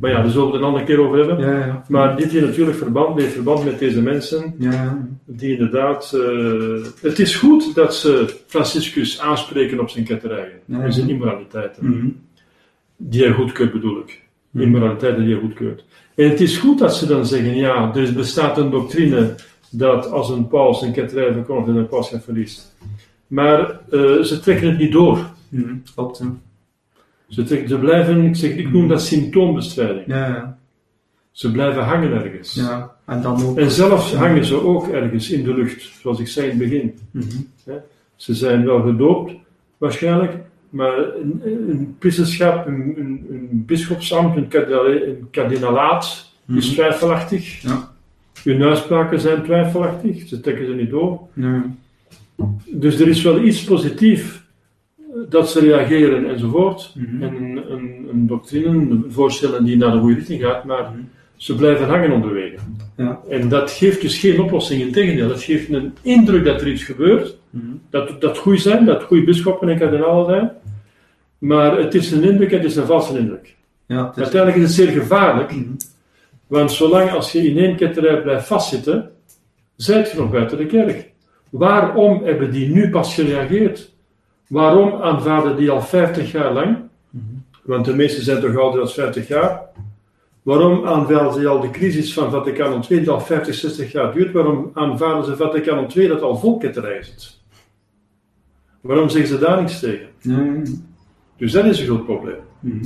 Maar 0.00 0.10
ja, 0.10 0.22
daar 0.22 0.30
zullen 0.30 0.46
we 0.46 0.52
het 0.52 0.60
een 0.60 0.66
andere 0.66 0.84
keer 0.84 1.00
over 1.00 1.18
hebben. 1.18 1.38
Ja, 1.38 1.66
ja. 1.66 1.84
Maar 1.88 2.16
dit 2.16 2.30
heeft 2.32 2.46
natuurlijk 2.46 2.76
verband, 2.78 3.20
heeft 3.20 3.32
verband 3.32 3.64
met 3.64 3.78
deze 3.78 4.02
mensen, 4.02 4.54
Ja, 4.58 5.08
die 5.24 5.52
inderdaad... 5.52 6.12
eh, 6.12 6.84
het 7.00 7.18
is 7.18 7.36
goed 7.36 7.74
dat 7.74 7.94
ze 7.94 8.34
Franciscus 8.46 9.20
aanspreken 9.20 9.80
op 9.80 9.90
zijn 9.90 10.04
ketterijen 10.04 10.60
en 10.68 10.92
zijn 10.92 11.08
immoraliteiten. 11.08 11.90
Mhm. 11.90 12.06
Die 12.96 13.22
hij 13.22 13.32
goedkeurt 13.32 13.72
bedoel 13.72 13.98
ik. 13.98 14.22
Mhm. 14.50 14.62
Immoraliteiten 14.64 15.24
die 15.24 15.32
hij 15.32 15.42
goedkeurt. 15.42 15.84
En 16.14 16.28
het 16.30 16.40
is 16.40 16.56
goed 16.56 16.78
dat 16.78 16.96
ze 16.96 17.06
dan 17.06 17.26
zeggen, 17.26 17.56
ja, 17.56 17.94
er 17.94 18.12
bestaat 18.12 18.58
een 18.58 18.70
doctrine 18.70 19.34
dat 19.70 20.10
als 20.10 20.30
een 20.30 20.48
paus 20.48 20.82
een 20.82 20.92
ketterij 20.92 21.32
verkondigt 21.32 21.68
en 21.68 21.76
een 21.76 21.88
paus 21.88 22.08
gaat 22.08 22.24
verliest, 22.24 22.76
Maar 23.26 23.70
eh, 23.90 24.20
ze 24.20 24.40
trekken 24.42 24.68
het 24.68 24.78
niet 24.78 24.92
door. 24.92 25.18
Mhm, 25.48 25.74
Klopt. 25.94 26.22
Ze, 27.28 27.64
ze 27.68 27.78
blijven, 27.78 28.24
ik, 28.24 28.36
zeg, 28.36 28.50
ik 28.56 28.72
noem 28.72 28.88
dat 28.88 29.02
symptoombestrijding. 29.02 30.06
Ja, 30.06 30.26
ja. 30.28 30.58
Ze 31.30 31.50
blijven 31.52 31.82
hangen 31.84 32.12
ergens. 32.24 32.54
ja. 32.54 32.96
En 33.06 33.22
dan 33.22 33.42
ook... 33.44 33.58
En 33.58 33.70
zelfs 33.70 34.14
hangen 34.14 34.44
ze 34.44 34.62
ook 34.64 34.88
ergens 34.88 35.30
in 35.30 35.42
de 35.44 35.54
lucht, 35.54 35.82
zoals 36.00 36.20
ik 36.20 36.28
zei 36.28 36.50
in 36.50 36.58
het 36.60 36.68
begin. 36.68 36.94
Mhm. 37.10 37.26
Ze 38.16 38.34
zijn 38.34 38.64
wel 38.64 38.80
gedoopt, 38.82 39.32
waarschijnlijk, 39.78 40.32
maar 40.70 40.98
een, 40.98 41.42
een 41.44 41.96
priesterschap, 41.98 42.66
een, 42.66 42.94
een, 42.98 43.26
een 43.30 43.48
bisschopsambt, 43.66 44.36
een, 44.36 44.48
kardinala- 44.48 44.88
een 45.06 45.28
kardinalaat 45.30 46.32
is 46.48 46.64
Mhm. 46.66 46.74
twijfelachtig. 46.74 47.62
Ja. 47.62 47.90
Hun 48.42 48.62
uitspraken 48.62 49.20
zijn 49.20 49.42
twijfelachtig, 49.42 50.28
ze 50.28 50.40
trekken 50.40 50.66
ze 50.66 50.72
niet 50.72 50.90
door. 50.90 51.20
Dus 52.66 53.00
er 53.00 53.08
is 53.08 53.22
wel 53.22 53.42
iets 53.42 53.64
positiefs 53.64 54.42
dat 55.28 55.50
ze 55.50 55.60
reageren 55.60 56.28
enzovoort. 56.30 56.92
Mhm. 56.94 57.22
En 57.22 57.34
een, 57.36 57.72
een, 57.72 58.08
een 58.12 58.26
doctrine, 58.26 59.00
voorstellen 59.08 59.64
die 59.64 59.76
naar 59.76 59.92
de 59.92 59.98
goede 59.98 60.14
richting 60.14 60.42
gaat, 60.42 60.64
maar 60.64 60.82
Mhm. 60.82 61.00
ze 61.36 61.54
blijven 61.54 61.86
hangen 61.86 62.12
onderweg. 62.12 62.52
Ja. 62.96 63.20
En 63.28 63.48
dat 63.48 63.70
geeft 63.70 64.00
dus 64.00 64.18
geen 64.18 64.40
oplossing, 64.40 64.80
integendeel. 64.82 65.28
Dat 65.28 65.42
geeft 65.42 65.72
een 65.72 65.92
indruk 66.02 66.44
dat 66.44 66.60
er 66.60 66.68
iets 66.68 66.84
gebeurt, 66.84 67.36
Mhm. 67.50 67.64
dat, 67.90 68.20
dat 68.20 68.38
goed 68.38 68.60
zijn, 68.60 68.84
dat 68.84 69.02
goede 69.02 69.24
bisschoppen 69.24 69.68
en 69.68 69.78
kardinalen 69.78 70.26
zijn. 70.26 70.50
Maar 71.38 71.78
het 71.78 71.94
is 71.94 72.10
een 72.10 72.22
indruk, 72.24 72.50
het 72.50 72.64
is 72.64 72.76
een 72.76 72.86
valse 72.86 73.18
indruk. 73.18 73.56
Ja, 73.86 74.10
is... 74.10 74.22
Uiteindelijk 74.22 74.62
is 74.62 74.76
het 74.76 74.86
zeer 74.86 75.00
gevaarlijk, 75.00 75.54
want 76.46 76.72
zolang 76.72 77.10
als 77.10 77.32
je 77.32 77.50
in 77.50 77.58
één 77.58 77.76
ketterij 77.76 78.22
blijft 78.22 78.46
vastzitten, 78.46 79.10
zijt 79.76 80.10
je 80.10 80.18
nog 80.18 80.30
buiten 80.30 80.58
de 80.58 80.66
kerk. 80.66 81.10
Waarom 81.50 82.24
hebben 82.24 82.50
die 82.50 82.68
nu 82.68 82.90
pas 82.90 83.14
gereageerd? 83.14 83.92
Waarom 84.48 85.02
aanvaarden 85.02 85.56
die 85.56 85.70
al 85.70 85.82
50 85.82 86.32
jaar 86.32 86.52
lang? 86.52 86.76
Mhm. 87.10 87.24
Want 87.62 87.84
de 87.84 87.94
meesten 87.96 88.22
zijn 88.24 88.40
toch 88.40 88.56
ouder 88.56 88.80
dan 88.80 88.88
50 88.88 89.28
jaar. 89.28 89.60
Waarom 90.42 90.86
aanvaarden 90.86 91.32
ze 91.32 91.48
al 91.48 91.60
de 91.60 91.70
crisis 91.70 92.12
van 92.14 92.30
Vaticaan 92.30 92.84
II, 92.88 93.00
die 93.00 93.10
al 93.10 93.20
50, 93.20 93.54
60 93.54 93.92
jaar 93.92 94.12
duurt? 94.12 94.32
Waarom 94.32 94.70
aanvaarden 94.74 95.24
ze 95.24 95.36
Vaticaan 95.36 95.86
II 95.96 96.08
dat 96.08 96.22
al 96.22 96.36
vol 96.38 96.56
ketterij 96.58 97.02
zit? 97.02 97.36
Waarom 98.80 99.08
zeggen 99.08 99.30
ze 99.30 99.38
daar 99.38 99.60
niks 99.60 99.80
tegen? 99.80 100.06
Ja. 100.20 100.62
Dus 101.36 101.52
dat 101.52 101.64
is 101.64 101.80
een 101.80 101.86
groot 101.86 102.04
probleem. 102.04 102.40
Mhm. 102.60 102.84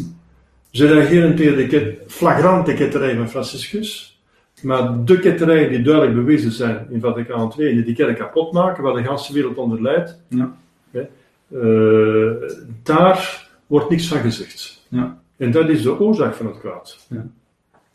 Ze 0.71 0.87
reageren 0.87 1.37
tegen 1.37 1.57
de 1.57 1.67
ket- 1.67 1.99
flagrante 2.07 2.75
ketterij 2.75 3.17
van 3.17 3.29
Franciscus, 3.29 4.21
maar 4.63 5.05
de 5.05 5.19
ketterijen 5.19 5.69
die 5.71 5.83
duidelijk 5.83 6.15
bewezen 6.15 6.53
zijn 6.53 6.87
in 6.91 7.01
Vaticaan 7.01 7.53
II 7.59 7.75
die 7.75 7.85
die 7.85 7.95
kerk 7.95 8.19
kapot 8.19 8.53
maken, 8.53 8.83
waar 8.83 8.93
de 8.95 9.01
hele 9.01 9.33
wereld 9.33 9.57
onder 9.57 9.83
leidt, 9.83 10.21
Ja. 10.29 10.55
Eh, 11.53 12.49
daar 12.83 13.49
wordt 13.67 13.91
niks 13.91 14.09
van 14.09 14.19
gezegd. 14.19 14.87
Ja. 14.89 15.19
En 15.37 15.51
dat 15.51 15.69
is 15.69 15.83
de 15.83 16.01
oorzaak 16.01 16.35
van 16.35 16.47
het 16.47 16.59
kwaad. 16.59 16.99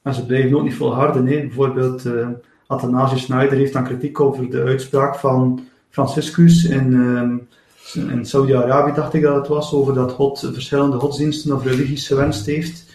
En 0.02 0.14
ze 0.14 0.26
blijven 0.26 0.58
ook 0.58 0.64
niet 0.64 0.76
volharden. 0.76 1.26
Hè. 1.28 1.40
Bijvoorbeeld, 1.40 2.06
eh 2.06 2.28
Athanasius 2.68 3.22
Schneider 3.22 3.58
heeft 3.58 3.74
dan 3.74 3.84
kritiek 3.84 4.20
over 4.20 4.50
de 4.50 4.64
uitspraak 4.64 5.16
van 5.16 5.68
Franciscus 5.90 6.66
in, 6.66 6.94
ehm, 6.94 8.10
in 8.10 8.26
Saudi-Arabië, 8.26 8.94
dacht 8.94 9.14
ik 9.14 9.22
dat 9.22 9.36
het 9.36 9.48
was, 9.48 9.74
over 9.74 9.94
dat 9.94 10.12
God 10.12 10.50
verschillende 10.54 10.98
godsdiensten 10.98 11.56
of 11.56 11.64
religies 11.64 12.08
gewenst 12.08 12.46
heeft. 12.46 12.86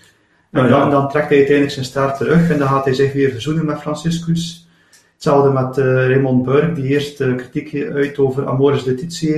En 0.50 0.62
Ah, 0.62 0.68
ja. 0.68 0.78
dan, 0.78 0.90
dan 0.90 1.08
trekt 1.08 1.28
hij 1.28 1.36
uiteindelijk 1.36 1.74
zijn 1.74 1.86
staart 1.86 2.16
terug 2.16 2.50
en 2.50 2.58
dan 2.58 2.68
gaat 2.68 2.84
hij 2.84 2.94
zich 2.94 3.12
weer 3.12 3.30
verzoenen 3.30 3.64
met 3.64 3.80
Franciscus. 3.80 4.61
Hetzelfde 5.22 5.52
met 5.52 5.78
eh, 5.78 5.84
Raymond 5.84 6.42
Burke, 6.44 6.72
die 6.72 6.84
eerst 6.90 7.20
eh, 7.20 7.34
kritiek 7.34 7.84
uit 7.92 8.18
over 8.18 8.46
Amoris 8.46 8.84
Laetitia. 8.84 9.36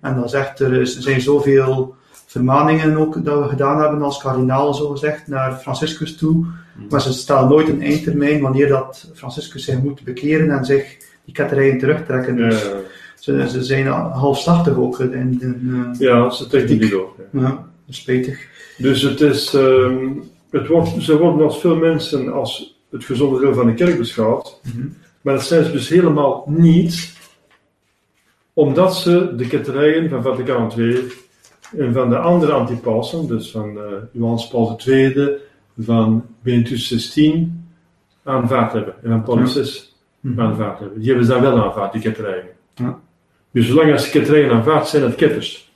En 0.00 0.14
dan 0.14 0.28
zegt 0.28 0.60
er, 0.60 0.78
er 0.80 0.86
zijn 0.86 1.20
zoveel 1.20 1.94
vermaningen 2.26 2.96
ook 2.96 3.24
dat 3.24 3.42
we 3.42 3.48
gedaan 3.48 3.80
hebben 3.80 4.02
als 4.02 4.18
kardinaal, 4.22 4.74
zo 4.74 4.88
gezegd, 4.88 5.26
naar 5.26 5.52
Franciscus 5.58 6.16
toe. 6.16 6.44
Maar 6.90 7.00
ze 7.00 7.12
stellen 7.12 7.48
nooit 7.48 7.68
een 7.68 7.82
eindtermijn 7.82 8.40
wanneer 8.40 8.68
dat 8.68 9.10
Franciscus 9.14 9.64
zich 9.64 9.82
moet 9.82 10.04
bekeren 10.04 10.50
en 10.50 10.64
zich 10.64 10.96
die 11.24 11.34
ketterijen 11.34 11.78
terugtrekken. 11.78 12.36
Dus 12.36 12.62
Ja, 12.62 12.68
ze, 13.18 13.48
ze 13.48 13.62
zijn 13.62 13.86
halfslachtig 13.86 14.76
ook. 14.76 15.00
In, 15.00 15.38
eh, 15.92 15.98
ja, 16.00 16.30
ze 16.30 16.46
trekken 16.46 16.78
niet 16.78 16.90
door. 16.90 17.14
ja, 17.32 17.66
spijtig. 17.88 18.38
Dus 18.78 19.02
het 19.02 19.20
is, 19.20 19.54
ehm, 19.54 20.06
het 20.50 20.66
wordt, 20.66 20.90
ze 21.02 21.18
worden 21.18 21.46
als 21.46 21.60
veel 21.60 21.76
mensen 21.76 22.32
als 22.32 22.80
het 22.90 23.04
gezonde 23.04 23.40
deel 23.40 23.54
van 23.54 23.66
de 23.66 23.74
kerk 23.74 23.98
beschouwd, 23.98 24.60
Mhm. 24.62 24.86
Maar 25.22 25.34
dat 25.34 25.44
zijn 25.44 25.64
ze 25.64 25.70
dus 25.72 25.88
helemaal 25.88 26.44
niet, 26.46 27.16
omdat 28.52 28.96
ze 28.96 29.32
de 29.36 29.46
ketterijen 29.46 30.08
van 30.08 30.22
Vaticaan 30.22 30.72
II 30.78 31.02
en 31.78 31.92
van 31.92 32.08
de 32.08 32.18
andere 32.18 32.52
antipausen, 32.52 33.26
dus 33.28 33.50
van 33.50 33.78
eh, 33.78 33.84
Johannes 34.12 34.48
Paul 34.48 34.80
II, 34.86 35.30
van 35.78 36.24
Benedictus 36.42 36.88
XVI, 36.88 37.52
aanvaard 38.22 38.72
hebben. 38.72 38.94
En 39.02 39.10
van 39.10 39.22
Paulus 39.22 39.52
VI 39.52 39.90
Mhm. 40.20 40.40
aanvaard 40.40 40.78
hebben. 40.78 40.98
Die 40.98 41.08
hebben 41.08 41.26
ze 41.26 41.32
dan 41.32 41.40
wel 41.42 41.64
aanvaard, 41.64 41.92
die 41.92 42.00
ketterijen. 42.00 42.44
Ja. 42.74 43.00
Dus 43.50 43.66
zolang 43.66 43.92
als 43.92 44.10
ketterijen 44.10 44.50
aanvaard 44.50 44.88
zijn 44.88 45.02
het 45.02 45.14
ketters. 45.14 45.72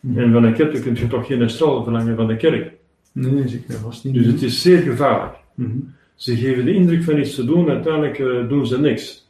Mhm. 0.00 0.18
En 0.18 0.32
van 0.32 0.44
een 0.44 0.54
ketter 0.54 0.80
kun 0.80 0.94
je 0.94 1.06
toch 1.06 1.26
geen 1.26 1.40
herstel 1.40 1.82
verlangen 1.82 2.16
van 2.16 2.26
de 2.26 2.36
kerk. 2.36 2.72
Nee, 3.12 3.48
zeker 3.48 3.74
vast 3.74 4.04
niet. 4.04 4.14
Dus 4.14 4.26
het 4.26 4.42
is 4.42 4.62
zeer 4.62 4.78
gevaarlijk. 4.82 5.34
Mhm. 5.54 5.76
Ze 6.16 6.36
geven 6.36 6.64
de 6.64 6.72
indruk 6.74 7.02
van 7.02 7.18
iets 7.18 7.34
te 7.34 7.44
doen, 7.44 7.68
uiteindelijk 7.70 8.18
eh, 8.18 8.48
doen 8.48 8.66
ze 8.66 8.80
niks. 8.80 9.28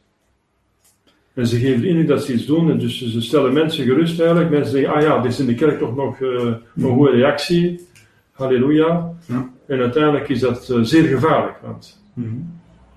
En 1.33 1.47
ze 1.47 1.57
geven 1.59 1.81
de 1.81 1.87
indruk 1.87 2.07
dat 2.07 2.23
ze 2.23 2.33
iets 2.33 2.45
doen, 2.45 2.71
en 2.71 2.77
dus 2.79 3.11
ze 3.11 3.21
stellen 3.21 3.53
mensen 3.53 3.85
gerust 3.85 4.19
eigenlijk. 4.19 4.49
Mensen 4.49 4.71
zeggen, 4.71 4.93
ah 4.93 5.01
ja, 5.01 5.21
dit 5.21 5.31
is 5.31 5.39
in 5.39 5.45
de 5.45 5.55
kerk 5.55 5.79
toch 5.79 5.95
nog 5.95 6.21
eh, 6.21 6.29
een 6.75 6.93
goede 6.95 7.11
reactie. 7.11 7.87
Halleluja. 8.31 9.13
Ja. 9.27 9.49
En 9.67 9.79
uiteindelijk 9.79 10.29
is 10.29 10.39
dat 10.39 10.69
eh, 10.69 10.79
zeer 10.81 11.03
gevaarlijk, 11.03 11.57
want 11.61 12.01
Mhm. 12.13 12.35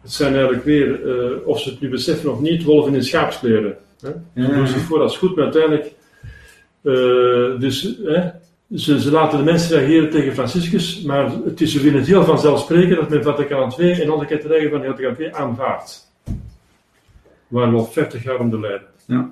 het 0.02 0.12
zijn 0.12 0.32
eigenlijk 0.32 0.64
weer, 0.64 1.00
of 1.44 1.60
ze 1.60 1.70
het 1.70 1.80
nu 1.80 1.88
beseffen 1.88 2.32
of 2.32 2.40
niet, 2.40 2.62
wolven 2.64 2.94
in 2.94 3.02
schaapskleren. 3.04 3.76
Hè? 4.00 4.08
Ja, 4.34 4.46
Ze 4.48 4.54
doen 4.54 4.66
zich 4.66 4.80
voor 4.82 5.00
als 5.00 5.18
goed, 5.18 5.34
maar 5.36 5.44
uiteindelijk, 5.44 5.92
dus, 7.60 7.96
hè, 8.04 8.28
ze, 8.74 9.00
ze 9.00 9.10
laten 9.10 9.38
de 9.38 9.44
mensen 9.44 9.78
reageren 9.78 10.10
tegen 10.10 10.32
Franciscus, 10.32 11.02
maar 11.02 11.32
het 11.44 11.60
is, 11.60 11.76
vinden 11.76 12.00
het 12.00 12.06
heel 12.06 12.24
vanzelfsprekend 12.24 13.00
dat 13.00 13.08
men 13.08 13.22
Vaticaan 13.22 13.72
II 13.78 14.00
en 14.00 14.10
alle 14.10 14.26
ketterijen 14.26 14.70
van 14.70 14.84
Vaticaan 14.84 15.16
II 15.18 15.30
aanvaardt. 15.32 16.12
Waar 17.48 17.70
we 17.70 17.76
al 17.76 17.84
50 17.84 18.22
jaar 18.22 18.38
om 18.38 18.50
de 18.50 18.60
lijden. 18.60 18.86
Ja. 19.06 19.30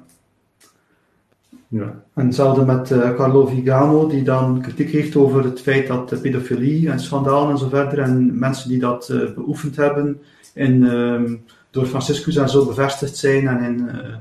Ja. 1.69 2.03
En 2.15 2.27
hetzelfde 2.27 2.65
met 2.65 2.91
eh, 2.91 3.15
Carlo 3.15 3.47
Vigano, 3.47 4.09
die 4.09 4.23
dan 4.23 4.61
kritiek 4.61 4.91
heeft 4.91 5.17
over 5.17 5.45
het 5.45 5.61
feit 5.61 5.87
dat 5.87 6.23
pedofilie 6.23 6.91
en 6.91 7.01
schandalen 7.01 7.51
en 7.51 7.59
zo 7.59 7.69
verder, 7.69 7.99
en 7.99 8.39
mensen 8.39 8.69
die 8.69 8.79
dat 8.79 9.09
eh, 9.09 9.35
beoefend 9.35 9.77
hebben, 9.77 10.21
in, 10.55 10.89
ehm, 10.89 11.37
door 11.71 11.87
Franciscus 11.87 12.37
en 12.37 12.49
zo 12.49 12.67
bevestigd 12.67 13.17
zijn 13.17 13.49
en 13.49 13.63
in, 13.63 13.89
eh, 13.89 14.15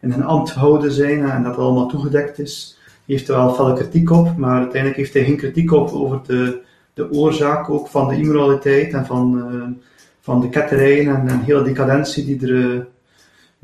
in 0.00 0.12
een 0.12 0.24
ambt 0.24 0.50
gehouden 0.50 0.92
zijn 0.92 1.24
en 1.30 1.42
dat 1.42 1.56
allemaal 1.56 1.88
toegedekt 1.88 2.38
is, 2.38 2.78
heeft 3.06 3.28
er 3.28 3.36
wel 3.36 3.54
felle 3.54 3.74
kritiek 3.74 4.10
op, 4.10 4.36
maar 4.36 4.58
uiteindelijk 4.58 4.96
heeft 4.96 5.14
hij 5.14 5.24
geen 5.24 5.36
kritiek 5.36 5.72
op 5.72 5.90
over 5.90 6.20
de, 6.26 6.60
de 6.94 7.12
oorzaak 7.12 7.70
ook 7.70 7.88
van 7.88 8.08
de 8.08 8.16
immoraliteit 8.16 8.92
en 8.92 9.06
van, 9.06 9.38
eh, 9.50 9.86
van 10.20 10.40
de 10.40 10.48
ketterijen 10.48 11.16
en, 11.16 11.28
en 11.28 11.40
hele 11.40 11.62
decadentie 11.62 12.24
die 12.24 12.52
er 12.52 12.74
eh, 12.74 12.80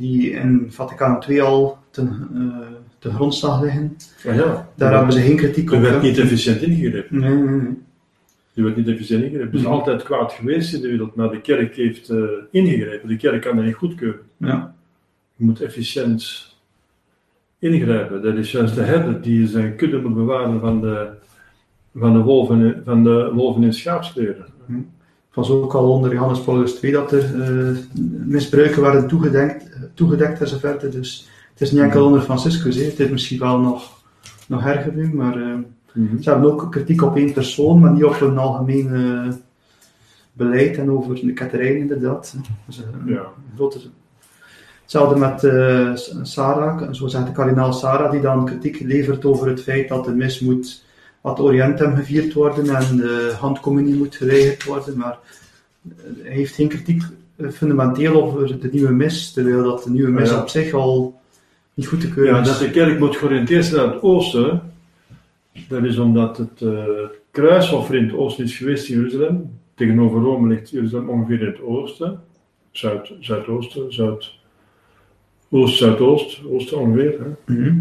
die 0.00 0.30
in 0.30 0.66
Vaticaan 0.70 1.22
II 1.28 1.40
al 1.40 1.78
ten, 1.90 2.28
eh, 2.34 2.76
ten 2.98 3.12
grondslag 3.14 3.62
liggen. 3.62 3.96
Ah, 4.26 4.34
ja. 4.34 4.68
Daar 4.74 4.94
hebben 4.94 5.12
ze 5.12 5.20
geen 5.20 5.36
kritiek 5.36 5.70
Er 5.70 5.76
op. 5.76 5.82
werd 5.82 5.94
hè. 5.94 6.02
niet 6.02 6.18
efficiënt 6.18 6.62
ingegrepen. 6.62 7.18
Nee, 7.18 7.34
nee, 7.34 7.60
nee. 7.60 7.78
Er 8.54 8.62
werd 8.62 8.76
niet 8.76 8.88
efficiënt 8.88 9.22
ingegrepen. 9.22 9.50
Het 9.50 9.60
is 9.60 9.66
altijd 9.66 10.02
kwaad 10.02 10.32
geweest 10.32 10.74
in 10.74 10.80
de 10.80 10.88
wereld, 10.88 11.14
maar 11.14 11.30
de 11.30 11.40
kerk 11.40 11.76
heeft 11.76 12.08
eh, 12.08 12.18
ingegrepen. 12.50 13.08
De 13.08 13.16
kerk 13.16 13.42
kan 13.42 13.56
dat 13.56 13.64
niet 13.64 13.74
goedkeuren. 13.74 14.20
Ja. 14.36 14.74
Je 15.36 15.44
moet 15.44 15.60
efficiënt 15.60 16.49
ingrijpen. 17.60 18.22
Dat 18.22 18.34
is 18.34 18.52
juist 18.52 18.74
de 18.74 18.82
herder 18.82 19.20
die 19.22 19.46
zijn 19.46 19.76
kudde 19.76 20.00
moet 20.00 20.14
bewaren 20.14 20.60
van 20.60 20.80
de, 20.80 21.08
van 21.94 22.12
de, 22.12 22.18
wolven, 22.18 22.82
van 22.84 23.04
de 23.04 23.30
wolven 23.34 23.62
in 23.62 23.72
schaapskleren. 23.74 24.44
Het 24.66 25.34
was 25.34 25.50
ook 25.50 25.74
al 25.74 25.90
onder 25.92 26.12
Johannes 26.12 26.40
Paulus 26.40 26.80
II 26.82 26.92
dat 26.92 27.12
er 27.12 27.40
eh, 27.42 27.76
misbruiken 28.26 28.82
werden 28.82 29.06
toegedekt, 29.08 29.76
toegedekt 29.94 30.40
en 30.40 30.48
zo 30.48 30.58
verder. 30.58 30.90
Dus 30.90 31.28
het 31.52 31.60
is 31.60 31.70
niet 31.72 31.80
enkel 31.80 32.06
onder 32.06 32.20
Franciscus, 32.20 32.76
hè. 32.76 32.84
het 32.84 33.00
is 33.00 33.08
misschien 33.08 33.38
wel 33.38 33.58
nog, 33.60 34.02
nog 34.48 34.62
maar 35.12 35.36
eh, 35.36 35.54
ze 36.20 36.30
hebben 36.30 36.52
ook 36.52 36.70
kritiek 36.72 37.02
op 37.02 37.16
één 37.16 37.32
persoon, 37.32 37.80
maar 37.80 37.92
niet 37.92 38.04
op 38.04 38.20
een 38.20 38.38
algemeen 38.38 38.94
eh, 38.94 39.32
beleid 40.32 40.78
en 40.78 40.90
over 40.90 41.14
de 41.14 41.32
ketterij 41.32 41.76
inderdaad. 41.76 42.36
Dus, 42.66 42.82
eh, 42.82 43.12
Ja. 43.14 43.26
grote- 43.54 43.78
Hetzelfde 44.90 45.18
met 45.18 45.44
eh, 45.44 45.90
Sarah, 46.22 46.92
zo 46.92 47.06
zegt 47.06 47.26
de 47.26 47.32
kardinaal 47.32 47.72
Sarah, 47.72 48.10
die 48.10 48.20
dan 48.20 48.44
kritiek 48.44 48.80
levert 48.80 49.24
over 49.24 49.48
het 49.48 49.62
feit 49.62 49.88
dat 49.88 50.04
de 50.04 50.14
mis 50.14 50.40
moet 50.40 50.84
ad 51.20 51.40
orientem 51.40 51.96
gevierd 51.96 52.32
worden 52.32 52.76
en 52.76 52.96
de 52.96 53.34
handcommunie 53.38 53.94
moet 53.94 54.16
geweigerd 54.16 54.64
worden, 54.64 54.96
maar 54.96 55.18
eh, 55.88 55.92
hij 56.22 56.32
heeft 56.32 56.54
geen 56.54 56.68
kritiek 56.68 57.02
eh, 57.36 57.48
fundamenteel 57.48 58.22
over 58.22 58.60
de 58.60 58.68
nieuwe 58.72 58.92
mis, 58.92 59.32
terwijl 59.32 59.62
dat 59.62 59.82
de 59.82 59.90
nieuwe 59.90 60.10
mis 60.10 60.30
ja. 60.30 60.40
op 60.40 60.48
zich 60.48 60.72
al 60.72 61.20
niet 61.74 61.86
goed 61.86 62.00
te 62.00 62.12
keuren 62.12 62.34
Ja, 62.34 62.40
is. 62.40 62.46
dat 62.46 62.58
de 62.58 62.70
kerk 62.70 62.98
moet 62.98 63.16
georiënteerd 63.16 63.64
zijn 63.64 63.84
naar 63.84 63.94
het 63.94 64.02
oosten, 64.02 64.62
dat 65.68 65.84
is 65.84 65.98
omdat 65.98 66.36
het 66.36 66.62
eh 66.62 66.84
kruisoffer 67.30 67.94
in 67.94 68.04
het 68.04 68.16
oosten 68.16 68.44
is 68.44 68.56
geweest 68.56 68.88
in 68.88 68.96
Jeruzalem. 68.96 69.58
Tegenover 69.74 70.20
Rome 70.20 70.48
ligt 70.48 70.70
Jeruzalem 70.70 71.08
ongeveer 71.08 71.40
in 71.40 71.46
het 71.46 71.62
oosten, 71.62 72.20
zuid, 72.70 73.12
zuidoosten, 73.20 73.92
zuid, 73.92 74.38
oost, 75.50 75.76
zuidoost, 75.78 76.40
oosten 76.50 76.78
ongeveer. 76.78 77.18
Hè. 77.18 77.54
Mhm. 77.54 77.78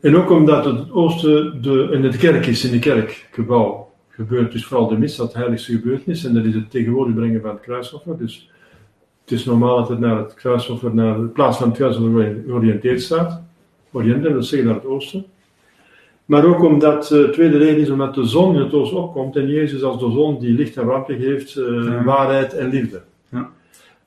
En 0.00 0.16
ook 0.16 0.30
omdat 0.30 0.64
het 0.64 0.90
oosten 0.90 1.62
de, 1.62 1.88
in 1.92 2.02
de 2.02 2.16
kerk 2.16 2.46
is, 2.46 2.64
in 2.64 2.70
de 2.72 2.78
kerkgebouw 2.78 3.90
gebeurt 4.08 4.52
dus 4.52 4.64
vooral 4.64 4.88
de 4.88 4.98
mis, 4.98 5.16
dat 5.16 5.34
heiligste 5.34 5.72
gebeurtenis, 5.72 6.24
en 6.24 6.34
dat 6.34 6.44
is 6.44 6.54
het 6.54 6.70
tegenwoordig 6.70 7.14
brengen 7.14 7.40
van 7.40 7.50
het 7.50 7.60
kruisoffer. 7.60 8.18
Dus 8.18 8.50
het 9.22 9.30
is 9.32 9.44
normaal 9.44 9.76
dat 9.76 9.88
het 9.88 9.98
naar 9.98 10.18
het 10.18 10.34
kruisoffer, 10.34 10.94
naar 10.94 11.20
de 11.20 11.26
plaats 11.26 11.56
van 11.58 11.68
het 11.68 11.76
kruisoffer 11.76 12.36
georiënteerd 12.46 13.02
staat. 13.02 13.42
Oriënt, 13.92 14.22
dat 14.22 14.32
wil 14.32 14.42
zeggen 14.42 14.68
naar 14.68 14.76
het 14.76 14.86
oosten. 14.86 15.24
Maar 16.24 16.44
ook 16.44 16.62
omdat, 16.62 17.04
eh, 17.04 17.18
de 17.18 17.30
tweede 17.30 17.58
reden 17.58 17.80
is 17.80 17.90
omdat 17.90 18.14
de 18.14 18.24
zon 18.24 18.54
in 18.54 18.60
het 18.60 18.72
oosten 18.72 18.98
opkomt 19.02 19.36
en 19.36 19.48
Jezus 19.48 19.82
als 19.82 19.98
de 20.00 20.10
zon 20.10 20.38
die 20.40 20.54
licht 20.54 20.76
en 20.76 20.86
warmte 20.86 21.16
geeft, 21.16 21.56
eh, 21.56 21.64
Ja. 21.84 22.04
waarheid 22.04 22.54
en 22.54 22.68
liefde. 22.68 23.02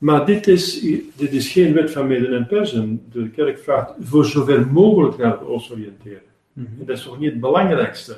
Maar 0.06 0.26
dit 0.26 0.48
is, 0.48 0.80
dit 1.16 1.32
is 1.32 1.52
geen 1.52 1.74
wet 1.74 1.92
van 1.92 2.08
Meden 2.08 2.34
en 2.34 2.48
Persen. 2.48 3.02
De 3.12 3.30
kerk 3.30 3.60
vraagt 3.60 3.94
voor 4.00 4.26
zover 4.26 4.68
mogelijk 4.68 5.18
naar 5.18 5.32
het 5.32 5.72
oriënteren. 5.72 6.22
Mhm. 6.54 6.66
En 6.80 6.86
dat 6.86 6.98
is 6.98 7.04
toch 7.04 7.20
niet 7.20 7.32
het 7.32 7.40
belangrijkste. 7.40 8.18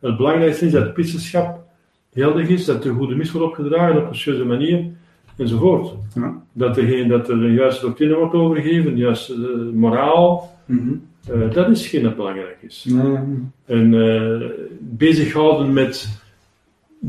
Het 0.00 0.16
belangrijkste 0.16 0.66
is 0.66 0.72
dat 0.72 0.82
het 0.82 0.92
priesterschap 0.92 1.58
geldig 2.12 2.48
is, 2.48 2.64
dat 2.64 2.82
de 2.82 2.90
goede 2.90 3.14
mis 3.14 3.30
wordt 3.32 3.46
opgedragen 3.46 4.02
op 4.02 4.08
een 4.08 4.14
serieuze 4.16 4.44
manier, 4.44 4.84
enzovoort. 5.36 5.94
Ja. 6.14 6.42
Dat, 6.52 6.76
er 6.76 6.84
geen, 6.86 7.08
dat 7.08 7.28
er 7.28 7.34
een 7.34 7.52
juiste 7.52 7.86
doctrine 7.86 8.14
wordt 8.14 8.34
overgegeven, 8.34 8.96
juiste 8.96 9.34
eh, 9.34 9.74
moraal, 9.78 10.52
Mhm. 10.66 10.92
eh, 11.30 11.50
dat 11.50 11.68
is 11.68 11.86
geen 11.86 12.02
dat 12.02 12.16
belangrijk 12.16 12.56
is. 12.60 12.86
En 13.66 13.94
eh 13.94 14.48
bezighouden 14.80 15.72
met 15.72 16.22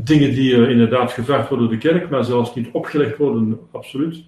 dingen 0.04 0.34
die 0.34 0.54
eh, 0.54 0.70
inderdaad 0.70 1.12
gevraagd 1.12 1.48
worden 1.48 1.68
door 1.68 1.76
de 1.78 1.88
kerk, 1.88 2.10
maar 2.10 2.24
zelfs 2.24 2.54
niet 2.54 2.68
opgelegd 2.72 3.16
worden, 3.16 3.58
absoluut. 3.70 4.24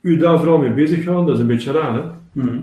U 0.00 0.16
daar 0.16 0.38
vooral 0.38 0.58
mee 0.58 0.72
bezighouden, 0.72 1.26
dat 1.26 1.34
is 1.34 1.40
een 1.40 1.46
beetje 1.46 1.72
raar, 1.72 1.94
hè? 1.94 2.00
Het 2.00 2.12
Mhm. 2.32 2.56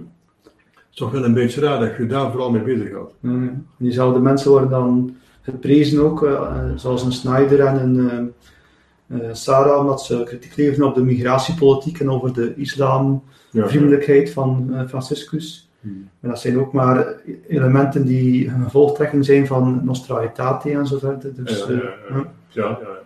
is 0.91 0.95
toch 0.97 1.11
wel 1.11 1.23
een 1.23 1.33
beetje 1.33 1.61
raar 1.61 1.79
dat 1.79 1.97
je 1.97 2.05
daar 2.05 2.31
vooral 2.31 2.51
mee. 2.51 2.61
Nee, 2.65 2.77
nee. 3.19 3.49
En 3.49 3.67
diezelfde 3.77 4.19
mensen 4.19 4.51
worden 4.51 4.69
dan 4.69 5.15
geprezen 5.41 6.01
ook, 6.01 6.23
eh, 6.23 6.65
zoals 6.75 7.03
een 7.03 7.11
Snyder 7.11 7.59
en 7.59 7.75
een 7.83 8.09
eh, 8.09 9.29
eh, 9.29 9.33
Sarah, 9.33 9.79
omdat 9.79 10.01
ze 10.01 10.23
kritiek 10.25 10.55
leveren 10.55 10.87
op 10.87 10.95
de 10.95 11.03
migratiepolitiek 11.03 11.99
en 11.99 12.09
over 12.09 12.33
de 12.33 12.53
islamvriendelijkheid 12.55 14.29
van 14.31 14.69
eh, 14.73 14.87
Franciscus. 14.87 15.68
Hmm. 15.81 16.09
Maar 16.19 16.31
dat 16.31 16.39
zijn 16.39 16.59
ook 16.59 16.73
maar 16.73 17.05
elementen 17.47 18.05
die 18.05 18.47
een 18.47 18.63
gevolgtrekking 18.63 19.25
zijn 19.25 19.47
van 19.47 19.81
Nostra 19.83 20.15
Aetate 20.17 20.71
en 20.71 20.87
zo 20.87 20.97
verder. 20.97 21.31
Dus, 21.43 21.65
Ja, 21.67 21.73
ja, 21.73 21.79
eh, 21.79 21.79
ja. 22.09 22.15
Ja, 22.49 22.63
ja, 22.63 22.77
ja. 22.81 22.97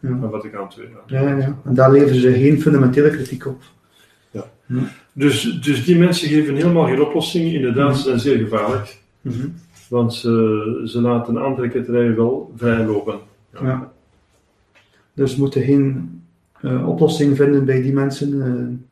Ja. 0.00 0.16
Van 0.20 0.30
Vaticaan 0.30 0.68
II, 0.78 0.88
ja. 1.06 1.20
ja, 1.20 1.28
ja, 1.28 1.36
ja. 1.36 1.56
En 1.64 1.74
daar 1.74 1.92
leveren 1.92 2.20
ze 2.20 2.32
geen 2.32 2.60
fundamentele 2.60 3.10
kritiek 3.10 3.46
op. 3.46 3.62
Dus, 5.12 5.60
dus 5.62 5.84
die 5.84 5.98
mensen 5.98 6.28
geven 6.28 6.54
helemaal 6.54 6.86
geen 6.86 7.00
oplossing. 7.02 7.52
Inderdaad, 7.52 7.96
ze 7.96 8.02
zijn 8.02 8.20
zeer 8.20 8.38
gevaarlijk. 8.38 8.98
Mhm. 9.20 9.46
Want 9.88 10.14
ze, 10.14 10.82
ze 10.86 11.00
laten 11.00 11.36
andere 11.36 11.68
ketterijen 11.68 12.16
wel 12.16 12.52
vrijlopen. 12.56 13.18
Ja. 13.62 13.92
Dus 15.14 15.34
we 15.34 15.40
moeten 15.40 15.62
geen 15.62 16.20
eh, 16.60 16.88
oplossing 16.88 17.36
vinden 17.36 17.64
bij 17.64 17.82
die 17.82 17.92
mensen. 17.92 18.42
eh. 18.42 18.90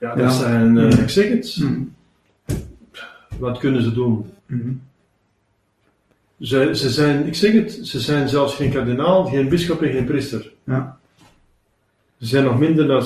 Ja, 0.00 0.14
dat 0.14 0.24
Ja. 0.24 0.30
zijn, 0.30 0.78
eh, 0.78 0.86
Mhm. 0.86 1.02
ik 1.02 1.08
zeg 1.08 1.28
het, 1.28 1.56
Mhm. 1.60 1.80
Wat 3.42 3.58
kunnen 3.58 3.82
ze 3.82 3.92
doen? 3.92 4.24
Mhm. 4.46 4.72
Ze, 6.40 6.70
ze 6.72 6.90
zijn, 6.90 7.26
ik 7.26 7.34
zeg 7.34 7.52
het, 7.52 7.78
ze 7.82 8.00
zijn 8.00 8.28
zelfs 8.28 8.54
geen 8.54 8.70
kardinaal, 8.72 9.24
geen 9.24 9.48
bischop 9.48 9.82
en 9.82 9.92
geen 9.92 10.04
priester. 10.04 10.52
Ja. 10.64 10.98
Ze 12.18 12.26
zijn 12.26 12.44
nog 12.44 12.58
minder 12.58 12.86
dan, 12.86 13.04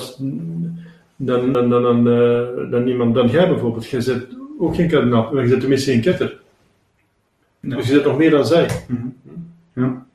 dan, 1.15 1.51
dan, 1.53 1.69
dan, 1.69 1.81
dan, 1.81 2.07
eh, 2.07 2.71
dan 2.71 2.87
iemand, 2.87 3.15
dan 3.15 3.27
jij 3.27 3.47
bijvoorbeeld. 3.47 3.87
Jij 3.87 4.01
zet 4.01 4.27
ook 4.59 4.75
geen 4.75 4.87
kardinaal, 4.87 5.29
maar 5.33 5.43
je 5.43 5.49
zet 5.49 5.59
tenminste 5.59 5.91
geen 5.91 6.01
ketter. 6.01 6.39
Ja. 7.59 7.75
Dus 7.75 7.87
je 7.87 7.93
zet 7.93 8.05
nog 8.05 8.17
meer 8.17 8.29
dan 8.31 8.45
zij. 8.45 8.69
Mhm. 8.87 9.07
Ja. 9.73 10.05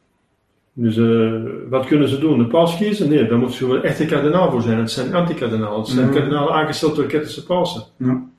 Dus 0.73 0.97
eh, 0.97 1.43
wat 1.69 1.87
kunnen 1.87 2.09
ze 2.09 2.19
doen? 2.19 2.39
De 2.39 2.47
paus 2.47 2.77
kiezen? 2.77 3.09
Nee, 3.09 3.27
daar 3.27 3.39
moet 3.39 3.53
ze 3.53 3.69
wel 3.69 3.83
echt 3.83 4.01
een 4.01 4.07
kardinaal 4.07 4.51
voor 4.51 4.63
zijn. 4.63 4.79
Het 4.79 4.91
zijn 4.91 5.15
anti-kardinalen. 5.15 5.79
Het 5.79 5.89
zijn 5.89 6.07
Ja. 6.07 6.13
kardinalen 6.13 6.55
aangesteld 6.55 6.97
door 6.97 7.07
kettische 7.07 7.45
pausen. 7.45 7.83
Ja. 7.97 8.31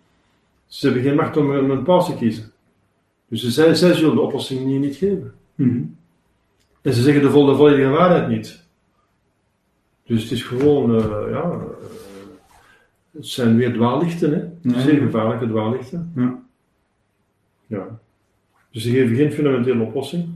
Ze 0.74 0.86
hebben 0.86 1.04
geen 1.04 1.16
macht 1.16 1.38
om 1.38 1.52
een, 1.52 1.84
paus 1.84 2.06
te 2.06 2.16
kiezen. 2.16 2.52
Dus 3.28 3.48
zij, 3.48 3.74
zij 3.76 3.94
zullen 3.94 4.16
de 4.16 4.22
oplossing 4.22 4.66
niet, 4.66 4.80
niet 4.80 4.96
geven. 4.96 5.34
Mhm. 5.56 5.82
En 6.82 6.94
ze 6.94 7.02
zeggen 7.02 7.22
de, 7.22 7.30
volle, 7.30 7.56
volledige 7.56 7.90
waarheid 7.90 8.28
niet. 8.28 8.64
Dus 10.06 10.22
het 10.22 10.32
is 10.32 10.44
gewoon, 10.44 10.96
eh, 10.96 11.32
ja, 11.32 11.42
eh, 11.42 11.62
het 13.12 13.28
zijn 13.28 13.56
weer 13.56 13.74
dwaallichten, 13.74 14.34
hè? 14.34 14.70
Ja. 14.72 14.80
Zeer 14.80 15.02
gevaarlijke 15.02 15.48
dwaallichten. 15.48 16.12
Ja. 16.16 16.40
Ja. 17.68 18.00
Dus 18.72 18.84
ze 18.84 18.90
geven 18.90 19.16
geen 19.16 19.32
fundamentele 19.32 19.84
oplossing. 19.84 20.30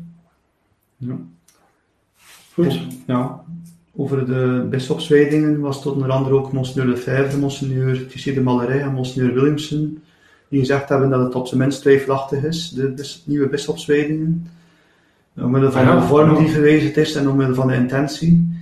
Ja. 0.97 1.17
Goed. 2.53 2.79
Ja. 3.07 3.43
Over 3.95 4.25
de 4.25 4.67
bisschopswijdingen 4.69 5.59
was 5.59 5.81
tot 5.81 5.93
onder 5.93 6.11
andere 6.11 6.35
ook 6.35 6.51
Monseigneur 6.51 6.95
Lefebvre, 6.95 7.37
Monseigneur 7.37 8.07
Thierry 8.07 8.33
de 8.33 8.41
Malerij 8.41 8.81
en 8.81 8.93
Monseigneur 8.93 9.33
Williamson, 9.33 10.01
die 10.49 10.59
gezegd 10.59 10.89
hebben 10.89 11.09
dat 11.09 11.23
het 11.23 11.35
op 11.35 11.47
zijn 11.47 11.59
minst 11.59 11.81
twijfelachtig 11.81 12.43
is, 12.43 12.69
de 12.69 12.87
bis- 12.91 13.23
nieuwe 13.25 13.47
bisschopswijdingen. 13.49 14.47
Omwille 15.37 15.71
van 15.71 15.81
Ah 15.81 15.87
ja, 15.87 15.95
de 15.99 16.05
vorm 16.07 16.31
ja. 16.33 16.37
die 16.39 16.47
gewijzigd 16.47 16.97
is 16.97 17.15
en 17.15 17.29
omwille 17.29 17.53
van 17.53 17.67
de 17.67 17.73
intentie. 17.75 18.59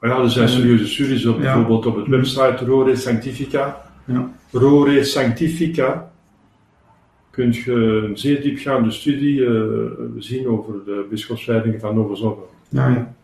Maar 0.00 0.10
ja, 0.10 0.22
er 0.22 0.30
zijn 0.30 0.48
serieuze 0.48 0.86
studies 0.86 1.26
op, 1.26 1.38
bijvoorbeeld 1.38 1.86
op 1.86 1.96
het 1.96 2.06
website 2.06 2.64
Rore 2.64 2.96
Sanctifica. 2.96 3.82
Ja. 4.04 4.30
Rore 4.52 5.04
Sanctifica. 5.04 6.10
Kun 7.30 7.52
je 7.52 7.72
een 8.08 8.18
zeer 8.18 8.42
diepgaande 8.42 8.90
studie 8.90 9.46
eh, 9.46 9.62
zien 10.18 10.46
over 10.48 10.72
de 10.84 11.06
bischopswijdingen 11.10 11.80
van 11.80 12.16
Zorro. 12.16 12.50
Ja, 12.68 12.88
ja. 12.88 13.14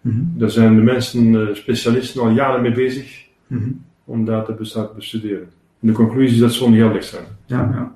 Mhm. 0.00 0.20
Daar 0.22 0.50
zijn 0.50 0.76
de 0.76 0.82
mensen, 0.82 1.48
eh, 1.48 1.54
specialisten, 1.54 2.22
al 2.22 2.30
jaren 2.30 2.62
mee 2.62 2.72
bezig 2.72 3.24
Mhm. 3.46 3.70
om 4.04 4.24
dat 4.24 4.46
te 4.46 4.88
bestuderen. 4.96 5.48
En 5.80 5.88
de 5.88 5.92
conclusie 5.92 6.34
is 6.34 6.40
dat 6.40 6.52
ze 6.52 6.64
ongeldig 6.64 7.04
zijn. 7.04 7.24
Ja, 7.46 7.70
ja. 7.72 7.94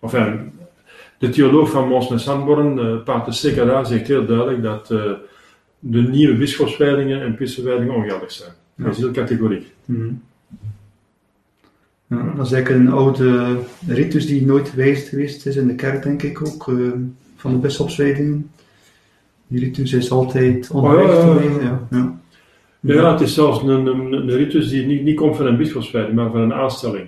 Enfin, 0.00 0.50
de 1.18 1.28
theoloog 1.28 1.70
van 1.70 1.88
Mons 1.88 2.10
en 2.10 2.20
Sandborn, 2.20 2.78
eh 2.78 3.02
Pater 3.04 3.34
Sekara, 3.34 3.84
zegt 3.84 4.06
heel 4.06 4.26
duidelijk 4.26 4.62
dat 4.62 4.90
eh, 4.90 5.12
de 5.78 6.02
nieuwe 6.02 6.36
bischopswijdingen 6.36 7.22
en 7.22 7.34
priesterwijdingen 7.34 7.94
ongeldig 7.94 8.32
zijn. 8.32 8.52
Ja. 8.74 8.84
Dat 8.84 8.92
is 8.92 8.98
heel 8.98 9.10
categoriek. 9.10 9.74
Mhm. 9.84 10.08
Ja, 12.06 12.32
dat 12.36 12.46
is 12.46 12.52
eigenlijk 12.52 12.68
een 12.68 12.92
oude 12.92 13.58
ritus 13.86 14.26
die 14.26 14.46
nooit 14.46 14.68
gewijzigd 14.68 15.08
geweest 15.08 15.46
is 15.46 15.56
in 15.56 15.66
de 15.66 15.74
kerk, 15.74 16.02
denk 16.02 16.22
ik 16.22 16.46
ook, 16.46 16.68
eh, 16.68 16.74
van 17.36 17.52
de 17.52 17.58
bisschopswijdingen. 17.58 18.50
Die 19.46 19.60
ritus 19.60 19.92
is 19.92 20.10
altijd 20.10 20.70
ongewijzigd 20.70 21.24
Oh, 21.24 21.62
ja, 21.62 21.86
ja, 21.90 22.20
ja. 22.80 22.94
Ja, 22.94 23.00
ja. 23.00 23.06
Ja, 23.06 23.12
het 23.12 23.20
is 23.20 23.34
zelfs 23.34 23.62
een, 23.62 23.68
een, 23.68 24.12
een 24.12 24.30
ritus 24.30 24.68
die 24.68 24.86
niet, 24.86 25.02
niet 25.02 25.16
komt 25.16 25.36
van 25.36 25.46
een 25.46 25.56
bischopswijding, 25.56 26.14
maar 26.16 26.30
van 26.30 26.40
een 26.40 26.54
aanstelling. 26.54 27.06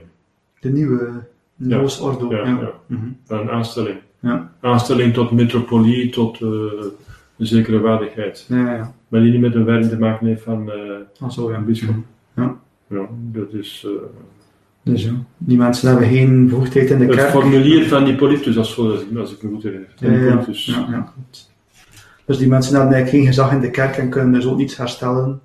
De 0.60 0.68
nieuwe 0.70 1.10
Noos 1.56 2.00
Ordo. 2.00 2.30
Ja, 2.30 2.36
Ja, 2.38 2.44
ja. 2.46 2.70
Mhm. 2.86 3.06
Van 3.24 3.38
een 3.38 3.50
aanstelling. 3.50 3.96
Ja. 4.20 4.52
Aanstelling 4.60 5.12
tot 5.14 5.30
metropolie, 5.30 6.10
tot 6.10 6.40
eh, 6.40 6.48
een 7.38 7.46
zekere 7.46 7.78
waardigheid. 7.80 8.46
ja, 8.48 8.74
ja. 8.74 8.92
Maar 9.08 9.20
die 9.20 9.30
niet 9.32 9.40
met 9.40 9.54
een 9.54 9.64
wijding 9.64 9.90
te 9.90 9.98
maken 9.98 10.26
heeft 10.26 10.42
van 10.42 10.70
eh, 10.70 10.78
Ah, 11.20 11.30
zo, 11.30 11.50
ja. 11.50 11.56
een 11.56 11.64
bischop. 11.64 11.94
Mhm. 12.34 12.48
Ja, 12.88 13.06
dat 13.32 13.52
is 13.52 13.86
eh, 13.86 13.92
Dus 14.82 15.04
ja, 15.04 15.12
die 15.38 15.56
mensen 15.58 15.88
hebben 15.88 16.08
geen 16.08 16.48
bevoegdheid 16.48 16.90
in 16.90 16.98
de 16.98 17.04
het 17.04 17.14
kerk. 17.14 17.30
formulier 17.30 17.88
van 17.88 18.04
Hippolytus, 18.04 18.56
als, 18.58 18.78
als, 18.78 19.00
ik, 19.02 19.18
als 19.18 19.32
ik 19.32 19.42
me 19.42 19.50
goed 19.50 19.62
herinner. 19.62 19.88
Ja, 19.96 20.10
ja, 20.10 20.18
ja. 20.18 20.44
Ja, 20.48 20.86
ja. 20.90 21.12
Dus 22.24 22.38
die 22.38 22.48
mensen 22.48 22.74
hebben 22.76 22.92
eigenlijk 22.94 23.24
geen 23.24 23.32
gezag 23.34 23.52
in 23.52 23.60
de 23.60 23.70
kerk 23.70 23.96
en 23.96 24.08
kunnen 24.08 24.32
dus 24.32 24.46
ook 24.46 24.56
niets 24.56 24.76
herstellen. 24.76 25.40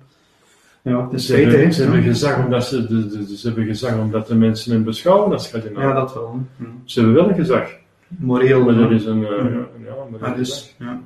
Ja, 0.90 1.08
is 1.12 1.26
Ze, 1.26 1.36
hebben, 1.36 1.72
ze, 1.72 1.82
hebben 1.82 2.02
gezag 2.02 2.44
omdat 2.44 2.64
ze, 2.66 2.86
de, 2.86 3.06
de- 3.06 3.36
ze 3.36 3.46
hebben 3.46 3.66
gezag 3.66 3.98
omdat 3.98 4.26
de 4.26 4.34
mensen 4.34 4.72
hen 4.72 4.84
beschouwen 4.84 5.32
als 5.32 5.50
kardinaal. 5.50 5.82
Ja, 5.82 5.92
dat 5.94 6.14
wel. 6.14 6.40
Ze 6.84 6.98
hebben 7.00 7.16
wel 7.16 7.28
een 7.28 7.34
gezag, 7.34 7.70
Moreel. 8.08 8.64
maar 8.64 8.74
dat 8.74 8.90
is 8.90 9.04
een, 9.04 9.24
eh, 9.24 9.30
Mhm. 9.44 9.52
ja, 9.52 9.66
ja, 9.84 9.94
maar 10.10 10.20
dat 10.20 10.28
Ah, 10.28 10.36
dus, 10.36 10.74
ja. 10.78 11.00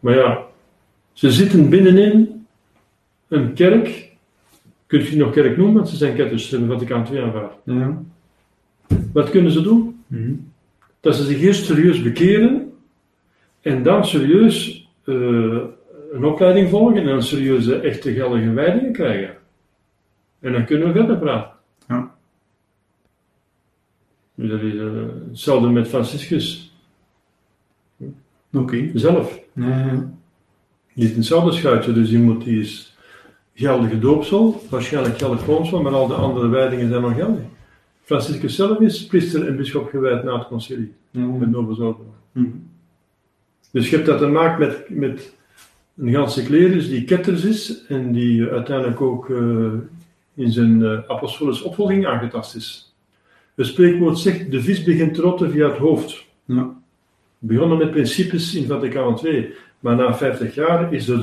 Maar 0.00 0.14
ja, 0.14 0.38
ze 1.12 1.30
zitten 1.32 1.68
binnenin 1.68 2.46
een 3.28 3.52
kerk. 3.52 4.10
Kun 4.86 5.04
je 5.10 5.16
nog 5.16 5.32
kerk 5.32 5.56
noemen, 5.56 5.74
want 5.74 5.88
ze 5.88 5.96
zijn 5.96 6.14
ketters, 6.14 6.48
ze 6.48 6.56
hebben 6.56 6.78
Vaticaan 6.78 7.06
II 7.12 7.20
aanvaard. 7.22 7.52
Ja. 7.64 8.02
Wat 9.12 9.30
kunnen 9.30 9.52
ze 9.52 9.60
doen? 9.62 10.04
Mhm. 10.06 10.32
Dat 11.00 11.16
ze 11.16 11.24
zich 11.24 11.40
eerst 11.40 11.64
serieus 11.64 12.02
bekeren 12.02 12.72
en 13.60 13.82
dan 13.82 14.04
serieus 14.06 14.88
eh, 15.04 15.56
een 16.12 16.24
opleiding 16.24 16.68
volgen 16.68 16.96
en 16.96 17.06
dan 17.06 17.22
serieuze, 17.22 17.80
echte 17.80 18.12
geldige 18.12 18.52
wijdingen 18.52 18.92
krijgen. 18.92 19.36
En 20.40 20.52
dan 20.52 20.64
kunnen 20.64 20.86
we 20.86 20.92
verder 20.92 21.18
praten. 21.18 21.52
Ja. 21.88 22.14
Dus 24.34 24.50
dat 24.50 24.60
is 24.60 24.72
hetzelfde 25.28 25.68
met 25.68 25.88
Franciscus 25.88 26.74
Oké. 28.52 28.90
zelf. 28.94 29.40
Nee, 29.52 30.02
Die 30.94 31.04
is 31.04 31.10
in 31.10 31.16
hetzelfde 31.16 31.52
schuitje, 31.52 31.92
dus 31.92 32.08
die, 32.08 32.18
moet, 32.18 32.44
die 32.44 32.60
is 32.60 32.96
geldige 33.54 33.98
doopsel, 33.98 34.62
waarschijnlijk 34.70 35.18
geldig 35.18 35.44
koonsel, 35.44 35.82
maar 35.82 35.92
al 35.92 36.06
de 36.06 36.14
andere 36.14 36.48
wijdingen 36.48 36.88
zijn 36.88 37.02
nog 37.02 37.14
geldig. 37.14 37.42
Franciscus 38.02 38.54
zelf 38.54 38.80
is 38.80 39.06
priester 39.06 39.46
en 39.46 39.56
bischop 39.56 39.88
gewijd 39.88 40.24
na 40.24 40.38
het 40.38 40.46
concilie, 40.46 40.92
met 41.10 41.50
Novus 41.50 41.78
Ordo. 41.78 42.14
Mhm. 42.32 42.46
Dus 43.70 43.90
je 43.90 43.96
hebt 43.96 44.08
dat 44.08 44.18
te 44.18 44.26
maken 44.26 44.58
met, 44.58 44.84
met 44.88 45.34
een 45.96 46.12
ganse 46.12 46.42
klerus 46.42 46.88
die 46.88 47.04
ketters 47.04 47.44
is 47.44 47.84
en 47.86 48.12
die 48.12 48.46
eh, 48.46 48.52
uiteindelijk 48.52 49.00
ook 49.00 49.30
eh, 49.30 49.72
in 50.34 50.52
zijn 50.52 50.80
uh, 50.80 50.98
apostolische 51.06 51.64
opvolging 51.64 52.06
aangetast 52.06 52.54
is. 52.54 52.94
Het 53.54 53.66
spreekwoord 53.66 54.18
zegt, 54.18 54.50
de 54.50 54.62
vis 54.62 54.82
begint 54.82 55.14
te 55.14 55.20
rotten 55.20 55.50
via 55.50 55.68
het 55.68 55.78
hoofd. 55.78 56.24
Ja. 56.44 56.74
Begonnen 57.38 57.78
met 57.78 57.90
principes 57.90 58.54
in 58.54 58.66
Vaticaan 58.66 59.18
II, 59.24 59.52
maar 59.80 59.96
na 59.96 60.14
50 60.14 60.54
jaar 60.54 60.92
is 60.92 61.06
het 61.06 61.22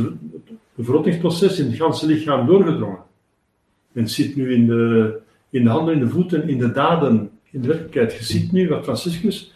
verrottingsproces 0.79 1.59
in 1.59 1.65
het 1.65 1.75
ganse 1.75 2.05
lichaam 2.05 2.45
doorgedrongen. 2.45 3.03
Men 3.91 4.09
ziet 4.09 4.35
nu 4.35 4.53
in 4.53 4.67
de, 4.67 5.19
in 5.49 5.63
de 5.63 5.69
handen, 5.69 5.93
in 5.93 5.99
de 5.99 6.09
voeten, 6.09 6.49
in 6.49 6.57
de 6.57 6.71
daden, 6.71 7.29
in 7.51 7.61
de 7.61 7.67
werkelijkheid. 7.67 8.13
Je 8.13 8.23
ziet 8.23 8.51
nu 8.51 8.69
wat 8.69 8.83
Franciscus 8.83 9.53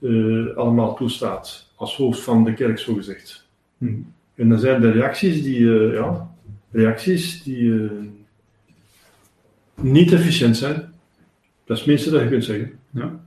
uh, 0.00 0.56
allemaal 0.56 0.94
toestaat, 0.96 1.70
als 1.74 1.96
hoofd 1.96 2.20
van 2.20 2.44
de 2.44 2.54
kerk, 2.54 2.78
zo 2.78 2.94
gezegd. 2.94 3.46
Mhm. 3.78 4.00
En 4.38 4.48
dan 4.48 4.58
zijn 4.58 4.82
er 4.82 4.92
reacties 4.92 5.42
die, 5.42 5.58
uh, 5.60 5.92
ja, 5.94 6.30
reacties 6.70 7.42
die 7.42 7.62
uh, 7.62 7.90
niet 9.74 10.12
efficiënt 10.12 10.56
zijn. 10.56 10.74
Dat 11.64 11.76
is 11.76 11.78
het 11.78 11.86
minste 11.86 12.10
dat 12.10 12.22
je 12.22 12.28
kunt 12.28 12.44
zeggen. 12.44 12.72
Ja. 12.90 13.20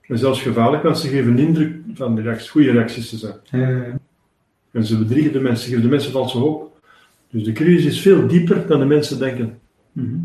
En 0.00 0.18
zelfs 0.18 0.42
gevaarlijk, 0.42 0.82
want 0.82 0.98
ze 0.98 1.08
geven 1.08 1.32
een 1.32 1.46
indruk 1.46 1.74
van 1.94 2.14
de 2.14 2.22
reacties, 2.22 2.50
goede 2.50 2.70
reacties 2.70 3.08
te 3.08 3.16
zijn. 3.16 3.34
Eh, 3.50 3.94
En 4.70 4.84
ze 4.84 4.98
bedriegen 4.98 5.32
de 5.32 5.40
mensen, 5.40 5.68
geven 5.68 5.82
de 5.82 5.88
mensen 5.88 6.12
valse 6.12 6.38
hoop. 6.38 6.80
Dus 7.30 7.44
de 7.44 7.52
crisis 7.52 7.84
is 7.84 8.00
veel 8.00 8.26
dieper 8.26 8.66
dan 8.66 8.78
de 8.78 8.84
mensen 8.86 9.18
denken. 9.18 9.58
mhm. 9.92 10.16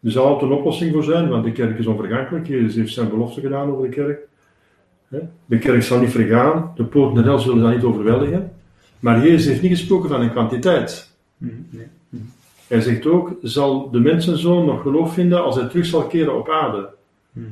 Er 0.00 0.10
zal 0.12 0.26
altijd 0.26 0.50
een 0.50 0.56
oplossing 0.56 0.92
voor 0.92 1.04
zijn, 1.04 1.28
want 1.28 1.44
de 1.44 1.52
kerk 1.52 1.78
is 1.78 1.86
onvergankelijk. 1.86 2.46
Jezus 2.46 2.74
heeft 2.74 2.92
zijn 2.92 3.08
belofte 3.08 3.40
gedaan 3.40 3.70
over 3.70 3.82
de 3.82 3.94
kerk. 3.94 4.18
De 5.46 5.58
kerk 5.58 5.82
zal 5.82 6.00
niet 6.00 6.10
vergaan, 6.10 6.72
de 6.74 6.84
poorten 6.84 7.14
der 7.14 7.24
hel 7.24 7.38
zullen 7.38 7.62
dat 7.62 7.74
niet 7.74 7.82
overweldigen. 7.84 8.50
Maar 9.00 9.22
Jezus 9.22 9.46
heeft 9.46 9.62
niet 9.62 9.78
gesproken 9.78 10.08
van 10.08 10.20
een 10.20 10.30
kwantiteit. 10.30 11.10
Nee. 11.38 11.86
Hij 12.66 12.80
zegt 12.80 13.06
ook, 13.06 13.36
zal 13.42 13.90
de 13.90 13.98
mensenzoon 13.98 14.64
nog 14.64 14.82
geloof 14.82 15.14
vinden 15.14 15.42
als 15.44 15.56
hij 15.56 15.68
terug 15.68 15.86
zal 15.86 16.06
keren 16.06 16.38
op 16.38 16.50
aarde. 16.50 16.88
Mhm. 17.32 17.46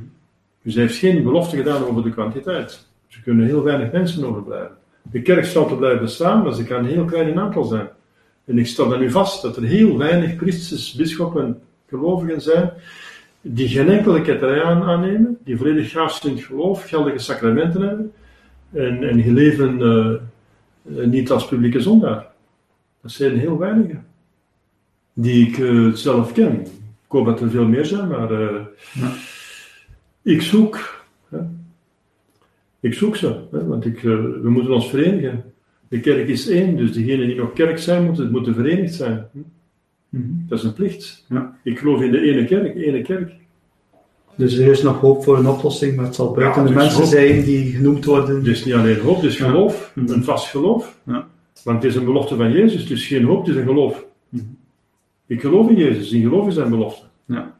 Dus 0.61 0.73
hij 0.73 0.83
heeft 0.83 0.97
geen 0.97 1.23
belofte 1.23 1.55
gedaan 1.55 1.85
over 1.85 2.03
de 2.03 2.09
kwantiteit. 2.11 2.85
Dus 3.07 3.15
er 3.17 3.23
kunnen 3.23 3.45
heel 3.45 3.63
weinig 3.63 3.91
mensen 3.91 4.25
overblijven. 4.25 4.77
De 5.01 5.21
kerk 5.21 5.45
zal 5.45 5.67
te 5.67 5.75
blijven 5.75 6.01
bestaan, 6.01 6.43
maar 6.43 6.53
ze 6.53 6.63
kan 6.63 6.77
een 6.77 6.85
heel 6.85 7.05
klein 7.05 7.27
in 7.27 7.39
aantal 7.39 7.63
zijn. 7.63 7.87
En 8.45 8.57
ik 8.57 8.67
stel 8.67 8.89
dan 8.89 8.99
nu 8.99 9.11
vast 9.11 9.41
dat 9.41 9.57
er 9.57 9.63
heel 9.63 9.97
weinig 9.97 10.35
priesters, 10.35 10.93
bisschoppen, 10.93 11.61
gelovigen 11.87 12.41
zijn 12.41 12.71
die 13.47 13.67
geen 13.67 13.89
enkele 13.89 14.21
ketterij 14.21 14.63
aan- 14.63 14.83
aannemen, 14.83 15.37
die 15.43 15.57
volledig 15.57 15.91
gaaf 15.91 16.13
zijn 16.13 16.31
in 16.31 16.37
het 16.37 16.47
geloof, 16.47 16.83
geldige 16.83 17.17
sacramenten 17.17 17.81
hebben 17.81 18.11
en, 18.71 19.03
en 19.03 19.15
die 19.15 19.33
leven 19.33 19.81
eh, 19.81 20.13
eh, 20.13 20.21
niet 20.85 21.31
als 21.31 21.47
publieke 21.47 21.79
zondaar. 21.79 22.27
Dat 23.01 23.11
zijn 23.11 23.39
heel 23.39 23.57
weinigen. 23.57 24.05
Die 25.13 25.47
ik 25.47 25.57
eh, 25.57 25.91
zelf 25.91 26.31
ken. 26.33 26.61
Ik 26.61 27.11
hoop 27.11 27.25
dat 27.25 27.41
er 27.41 27.49
veel 27.49 27.67
meer 27.67 27.85
zijn, 27.85 28.07
maar 28.07 28.31
eh, 28.31 28.61
Ja. 28.93 29.11
ik 30.21 30.41
zoek. 30.41 31.03
Hè. 31.29 31.39
Ik 32.79 32.93
zoek 32.93 33.15
ze, 33.15 33.43
hè, 33.51 33.65
want 33.65 33.85
ik, 33.85 33.97
eh, 33.97 34.03
we 34.41 34.49
moeten 34.49 34.73
ons 34.73 34.89
verenigen. 34.89 35.43
De 35.87 35.99
kerk 35.99 36.27
is 36.27 36.47
één, 36.49 36.75
dus 36.77 36.93
degenen 36.93 37.27
die 37.27 37.35
nog 37.35 37.53
kerk 37.53 37.77
zijn, 37.77 38.05
moeten, 38.05 38.31
moeten 38.31 38.53
verenigd 38.53 38.93
zijn. 38.93 39.25
Hm? 40.09 40.17
Dat 40.47 40.57
is 40.59 40.63
een 40.63 40.73
plicht. 40.73 41.25
Ja. 41.29 41.57
Ik 41.63 41.79
geloof 41.79 42.01
in 42.01 42.11
de 42.11 42.19
ene 42.19 42.45
kerk, 42.45 42.75
ene 42.75 43.01
kerk. 43.01 43.31
Dus 44.37 44.57
er 44.57 44.67
is 44.71 44.81
nog 44.81 44.99
hoop 44.99 45.23
voor 45.23 45.37
een 45.37 45.47
oplossing, 45.47 45.95
maar 45.95 46.05
het 46.05 46.15
zal 46.15 46.31
buiten 46.31 46.61
Ja, 46.61 46.67
de 46.67 46.73
mensen 46.73 46.99
hoop. 47.01 47.09
zijn 47.09 47.43
die 47.43 47.71
genoemd 47.75 48.05
worden. 48.05 48.43
Dus 48.43 48.65
niet 48.65 48.73
alleen 48.73 48.99
hoop, 48.99 49.21
dus 49.21 49.35
geloof, 49.37 49.91
Mhm. 49.95 50.11
een 50.11 50.23
vast 50.23 50.47
geloof. 50.47 50.99
Ja. 51.03 51.27
Want 51.63 51.83
het 51.83 51.91
is 51.91 51.97
een 51.97 52.05
belofte 52.05 52.35
van 52.35 52.51
Jezus, 52.51 52.87
dus 52.87 53.07
geen 53.07 53.23
hoop, 53.23 53.39
het 53.45 53.55
is 53.55 53.61
een 53.61 53.67
geloof. 53.67 54.05
Mhm. 54.29 54.43
Ik 55.27 55.41
geloof 55.41 55.69
in 55.69 55.75
Jezus, 55.75 56.11
in 56.11 56.21
geloof 56.21 56.47
is 56.47 56.53
zijn 56.53 56.69
belofte. 56.69 57.05
Ja. 57.25 57.57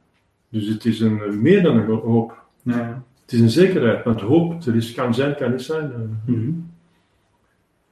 Dus 0.50 0.68
het 0.68 0.86
is 0.86 1.00
een, 1.00 1.42
meer 1.42 1.64
dan 1.64 1.78
een 1.78 1.86
hoop. 2.00 2.44
Ja. 2.64 3.04
Het 3.22 3.34
is 3.34 3.40
een 3.40 3.50
zekerheid, 3.50 4.04
want 4.04 4.22
hoop, 4.22 4.64
er 4.66 4.76
is, 4.76 4.94
kan 4.94 5.14
zijn, 5.14 5.36
kan 5.36 5.52
niet 5.52 5.62
zijn. 5.62 5.92
Eh, 5.94 6.34
Mhm. 6.36 6.50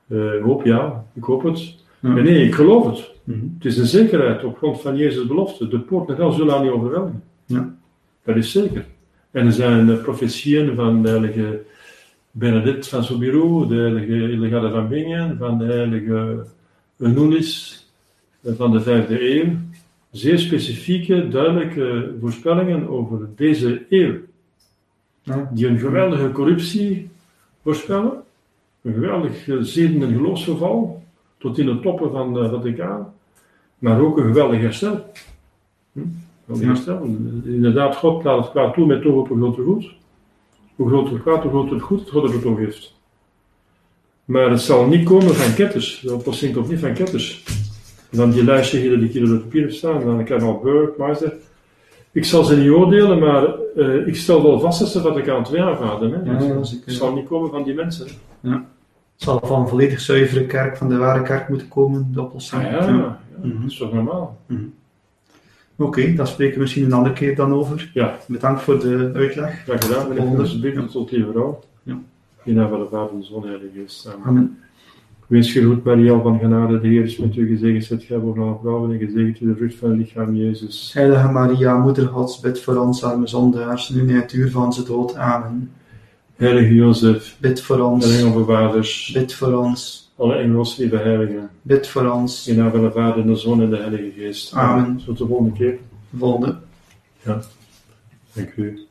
eh, 0.07 0.43
hoop 0.43 0.65
ja, 0.65 1.05
ik 1.13 1.23
hoop 1.23 1.43
het. 1.43 1.75
Maar 1.99 2.23
nee, 2.23 2.45
ik 2.45 2.55
geloof 2.55 2.85
het. 2.85 3.11
Het 3.57 3.65
is 3.65 3.77
een 3.77 3.85
zekerheid 3.85 4.43
op 4.43 4.57
grond 4.57 4.81
van 4.81 4.97
Jezus' 4.97 5.27
belofte. 5.27 5.67
De 5.67 5.79
poort 5.79 6.07
naar 6.07 6.17
hel 6.17 6.31
zullen 6.31 6.53
haar 6.53 6.63
niet 6.63 6.71
overweldigen. 6.71 7.23
Ja. 7.45 7.75
Dat 8.23 8.35
is 8.35 8.51
zeker. 8.51 8.85
En 9.31 9.45
er 9.45 9.51
zijn 9.51 9.87
uh, 9.87 10.01
profetieën 10.01 10.75
van 10.75 11.01
de 11.01 11.09
heilige 11.09 11.61
Benedict 12.31 12.87
van 12.87 13.03
Soubirous, 13.03 13.67
de 13.67 13.75
heilige 13.75 14.31
Illegade 14.31 14.71
van 14.71 14.87
Bingen, 14.87 15.37
van 15.37 15.57
de 15.57 15.65
heilige 15.65 16.45
Eunulis 16.97 17.83
eh, 18.41 18.53
van 18.53 18.71
de 18.71 18.81
vijfde 18.81 19.35
eeuw. 19.35 19.55
Zeer 20.11 20.39
specifieke, 20.39 21.27
duidelijke 21.27 22.15
voorspellingen 22.19 22.89
over 22.89 23.29
deze 23.35 23.85
eeuw. 23.89 24.15
Die 25.51 25.67
een 25.67 25.79
geweldige 25.79 26.31
corruptie 26.31 27.09
voorspellen. 27.61 28.23
Een 28.81 28.93
geweldig 28.93 29.47
eh, 29.47 29.57
zeden- 29.61 30.03
en 30.03 30.13
geloofsverval. 30.13 31.03
Tot 31.37 31.57
in 31.57 31.65
de 31.65 31.79
toppen 31.79 32.11
van 32.11 32.33
de 32.33 32.49
Vaticaan. 32.49 33.13
Maar 33.79 33.99
ook 33.99 34.17
een 34.17 34.25
geweldig 34.25 34.59
herstel. 34.59 35.11
Hm? 35.91 36.01
Ja. 36.47 36.99
Inderdaad, 37.43 37.95
God 37.95 38.23
laat 38.23 38.37
het 38.43 38.49
kwaad 38.51 38.73
toe 38.73 38.85
met 38.85 39.01
toch 39.01 39.13
op 39.15 39.29
een 39.29 39.37
groter 39.37 39.63
goed. 39.63 39.91
Hoe 40.75 40.87
groter 40.87 41.13
het 41.13 41.21
kwaad, 41.21 41.41
hoe 41.41 41.51
groter 41.51 41.73
het 41.73 41.81
goed 41.83 41.99
het 41.99 42.09
God 42.09 42.33
het 42.33 42.45
oog 42.45 42.57
heeft. 42.57 42.93
Maar 44.25 44.49
het 44.49 44.61
zal 44.61 44.87
niet 44.87 45.05
komen 45.05 45.35
van 45.35 45.53
ketters. 45.53 45.99
De 45.99 46.13
oplossing 46.13 46.53
komt 46.53 46.69
niet 46.69 46.79
van 46.79 46.93
ketters. 46.93 47.43
En 48.11 48.17
dan 48.17 48.31
die 48.31 48.43
lijstje 48.43 48.79
hier 48.79 48.99
die 48.99 49.09
hier 49.09 49.23
op 49.23 49.29
het 49.29 49.41
papier 49.43 49.71
staan. 49.71 50.01
En 50.01 50.05
dan 50.05 50.23
Karl 50.25 50.59
Burke, 50.63 50.93
Meister. 51.01 51.33
Ik 52.11 52.25
zal 52.25 52.43
ze 52.43 52.57
niet 52.57 52.69
oordelen, 52.69 53.19
maar 53.19 53.47
eh, 53.75 54.07
ik 54.07 54.15
stel 54.15 54.43
wel 54.43 54.59
vast 54.59 54.79
dat 54.79 54.87
ze 54.89 55.01
Vaticaan 55.01 55.45
II 55.51 55.61
aanvaarden. 55.61 56.11
Hè? 56.11 56.31
Ja, 56.31 56.37
Dus 56.37 56.47
ja, 56.47 56.55
het 56.55 56.67
zeker. 56.67 56.91
zal 56.91 57.13
niet 57.13 57.27
komen 57.27 57.49
van 57.49 57.63
die 57.63 57.73
mensen. 57.73 58.07
hè. 58.41 58.49
Het 58.51 58.61
zal 59.15 59.39
van 59.43 59.61
een 59.61 59.67
volledig 59.67 59.99
zuivere 59.99 60.45
kerk, 60.45 60.77
van 60.77 60.89
de 60.89 60.97
ware 60.97 61.21
kerk 61.23 61.49
moeten 61.49 61.67
komen, 61.67 62.09
de 62.13 62.21
oplossing. 62.21 62.63
Ah, 62.65 62.71
ja, 62.71 62.87
ja, 62.87 63.19
Mhm. 63.43 63.61
dat 63.61 63.71
is 63.71 63.77
toch 63.77 63.93
normaal? 63.93 64.37
Oké, 65.83 66.13
daar 66.13 66.27
spreken 66.27 66.53
we 66.55 66.61
misschien 66.61 66.83
een 66.85 66.93
andere 66.93 67.15
keer 67.15 67.35
dan 67.35 67.53
over. 67.53 67.91
Ja. 67.93 68.17
Bedankt 68.27 68.61
voor 68.61 68.79
de 68.79 69.11
uitleg. 69.13 69.63
Graag 69.63 69.85
gedaan, 69.85 70.03
meneer 70.03 70.17
Volgende. 70.17 70.41
Alsjeblieft, 70.41 70.91
tot 70.91 71.11
lieve 71.11 71.31
vrouw. 71.31 71.59
Ja. 71.83 71.99
In 72.43 72.55
naam 72.55 72.69
van 72.69 72.79
de 72.79 72.87
Vader 72.91 73.19
de 73.19 73.25
Zoon 73.25 73.41
de 73.41 73.47
Heilige 73.47 73.69
Geest. 73.75 74.07
Amen. 74.07 74.27
Amen. 74.27 74.57
Wees 75.27 75.51
gegroet, 75.51 75.83
Maria 75.83 76.21
van 76.21 76.39
genade, 76.39 76.79
de 76.79 76.87
Heer 76.87 77.03
is 77.03 77.17
met 77.17 77.35
u 77.35 77.47
gezegend, 77.47 77.83
zijt 77.83 78.03
gij 78.03 78.19
boven 78.19 78.41
alle 78.43 78.57
vrouwen 78.61 78.91
en 78.91 78.99
gezegend 78.99 79.39
u 79.41 79.45
de 79.45 79.55
vrucht 79.55 79.75
van 79.75 79.89
uw 79.89 79.95
lichaam, 79.95 80.35
Jezus. 80.35 80.91
Heilige 80.93 81.27
Maria, 81.31 81.77
Moeder 81.77 82.07
Gods, 82.07 82.39
bid 82.39 82.59
voor 82.61 82.75
ons 82.75 83.03
arme 83.03 83.27
zondaars, 83.27 83.89
nu 83.89 83.99
en 84.09 84.15
het 84.15 84.33
uur 84.33 84.51
van 84.51 84.65
onze 84.65 84.83
dood. 84.83 85.15
Amen. 85.15 85.71
Heilige 86.35 86.73
Jozef, 86.73 87.37
Bid 87.39 87.61
voor 87.61 87.75
de 87.77 87.83
ons. 87.83 88.19
engelbewaarders, 88.19 89.11
Bid 89.13 89.33
voor 89.33 89.53
ons 89.53 90.02
alle 90.15 90.35
engels, 90.35 90.77
lieve 90.77 90.97
heiligen. 90.97 91.49
Bid 91.61 91.87
voor 91.87 92.11
ons. 92.11 92.47
In 92.47 92.55
naam 92.55 92.71
van 92.71 92.81
de 92.81 92.91
Vader, 92.91 93.21
en 93.21 93.27
de 93.27 93.35
Zoon 93.35 93.61
en 93.61 93.69
de 93.69 93.77
Heilige 93.77 94.11
Geest. 94.11 94.53
Amen. 94.53 95.01
Tot 95.05 95.17
de 95.17 95.27
volgende 95.27 95.51
keer. 95.51 95.79
Volgende. 96.17 96.57
Ja, 97.21 97.41
dank 98.33 98.55
u. 98.55 98.87